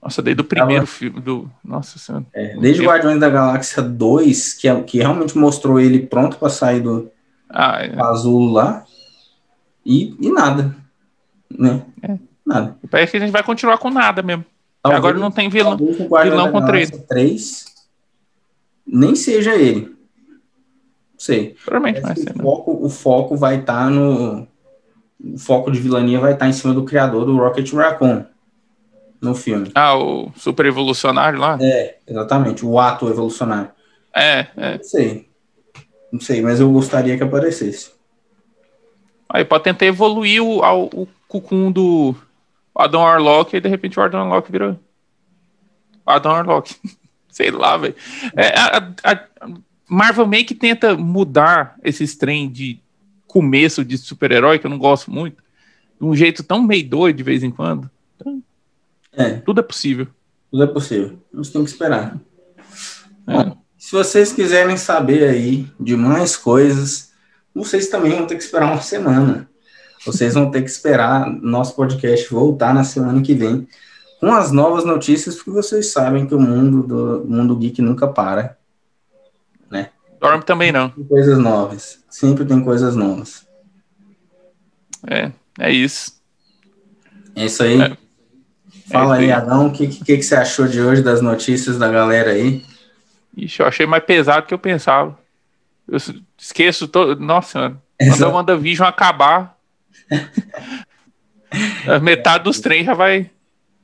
[0.00, 0.96] Nossa, desde o primeiro Tava...
[0.96, 1.50] filme do.
[1.64, 2.24] Nossa Senhora.
[2.32, 6.48] É, desde o Guardiões da Galáxia 2, que, é, que realmente mostrou ele pronto para
[6.48, 7.10] sair do
[7.50, 8.00] ah, é.
[8.00, 8.84] azul lá.
[9.84, 10.72] E, e nada.
[11.50, 11.82] Né?
[12.00, 12.16] É.
[12.46, 12.76] Nada.
[12.88, 14.44] Parece que a gente vai continuar com nada mesmo.
[14.84, 16.92] Talvez, Agora não tem vilão, vilão contra ele.
[16.92, 17.74] 3
[18.86, 19.95] nem seja ele.
[21.16, 21.56] Não sei.
[21.64, 22.30] Provavelmente vai ser.
[22.30, 24.46] O foco, o foco vai estar tá no.
[25.18, 28.24] O foco de vilania vai estar tá em cima do criador do Rocket Raccoon
[29.20, 29.72] no filme.
[29.74, 31.58] Ah, o super evolucionário lá?
[31.60, 33.70] É, exatamente, o ato evolucionário.
[34.14, 34.76] É, é.
[34.76, 35.28] Não sei.
[36.12, 37.92] Não sei, mas eu gostaria que aparecesse.
[39.28, 42.14] Aí pode tentar evoluir o, ao, o cucum do
[42.74, 44.78] Adam Warlock e de repente o Adam Warlock vira
[46.04, 46.76] Adam Warlock.
[47.36, 47.94] sei lá, velho.
[48.34, 49.20] É, a, a,
[49.88, 52.80] Marvel meio que tenta mudar esses trem de
[53.26, 55.42] começo de super-herói, que eu não gosto muito,
[56.00, 57.90] de um jeito tão meio doido de vez em quando.
[58.16, 58.42] Então,
[59.12, 59.34] é.
[59.34, 60.08] Tudo é possível.
[60.50, 61.18] Tudo é possível.
[61.32, 62.18] Nós temos que esperar.
[63.26, 63.32] É.
[63.32, 67.12] Bom, se vocês quiserem saber aí de mais coisas,
[67.54, 69.48] vocês também vão ter que esperar uma semana.
[70.04, 73.66] Vocês vão ter que esperar nosso podcast voltar na semana que vem
[74.20, 78.55] com as novas notícias, porque vocês sabem que o mundo do mundo geek nunca para,
[80.26, 80.90] Dorme também não.
[80.90, 83.46] Tem coisas novas, sempre tem coisas novas.
[85.06, 86.20] É, é isso.
[87.34, 87.80] É isso aí.
[87.80, 87.96] É.
[88.90, 91.88] Fala é aí, Adão, o que, que, que você achou de hoje das notícias da
[91.88, 92.64] galera aí?
[93.36, 95.18] Ixi, eu achei mais pesado do que eu pensava.
[95.86, 95.98] Eu
[96.38, 97.20] esqueço todo.
[97.20, 97.82] Nossa senhora.
[97.98, 99.56] Quando a WandaVision acabar,
[101.86, 103.30] a metade dos trens já vai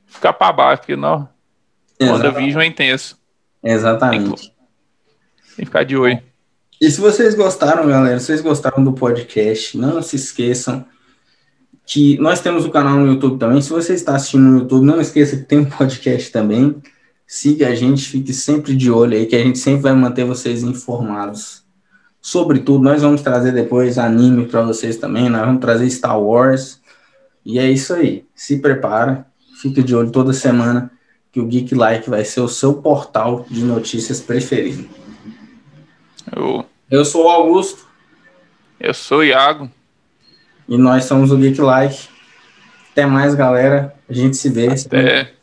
[0.07, 1.29] ficar para baixo, porque não.
[2.01, 3.17] WandaVision é intenso.
[3.63, 4.25] Exatamente.
[4.25, 6.21] Tem que, tem que ficar de olho.
[6.83, 10.85] E se vocês gostaram, galera, se vocês gostaram do podcast, não se esqueçam
[11.85, 13.61] que nós temos o canal no YouTube também.
[13.61, 16.75] Se você está assistindo no YouTube, não esqueça que tem um podcast também.
[17.25, 20.61] Siga a gente, fique sempre de olho aí, que a gente sempre vai manter vocês
[20.61, 21.63] informados
[22.21, 22.83] sobre tudo.
[22.83, 26.81] Nós vamos trazer depois anime para vocês também, nós vamos trazer Star Wars.
[27.45, 28.25] E é isso aí.
[28.35, 29.25] Se prepara,
[29.61, 30.91] fique de olho toda semana
[31.31, 34.85] que o Geek Like vai ser o seu portal de notícias preferido.
[36.35, 37.87] Eu, Eu sou o Augusto.
[38.79, 39.67] Eu sou o Iago.
[40.69, 42.07] E nós somos o Geek Like.
[42.91, 43.95] Até mais, galera.
[44.07, 44.67] A gente se vê.
[44.67, 45.33] Até.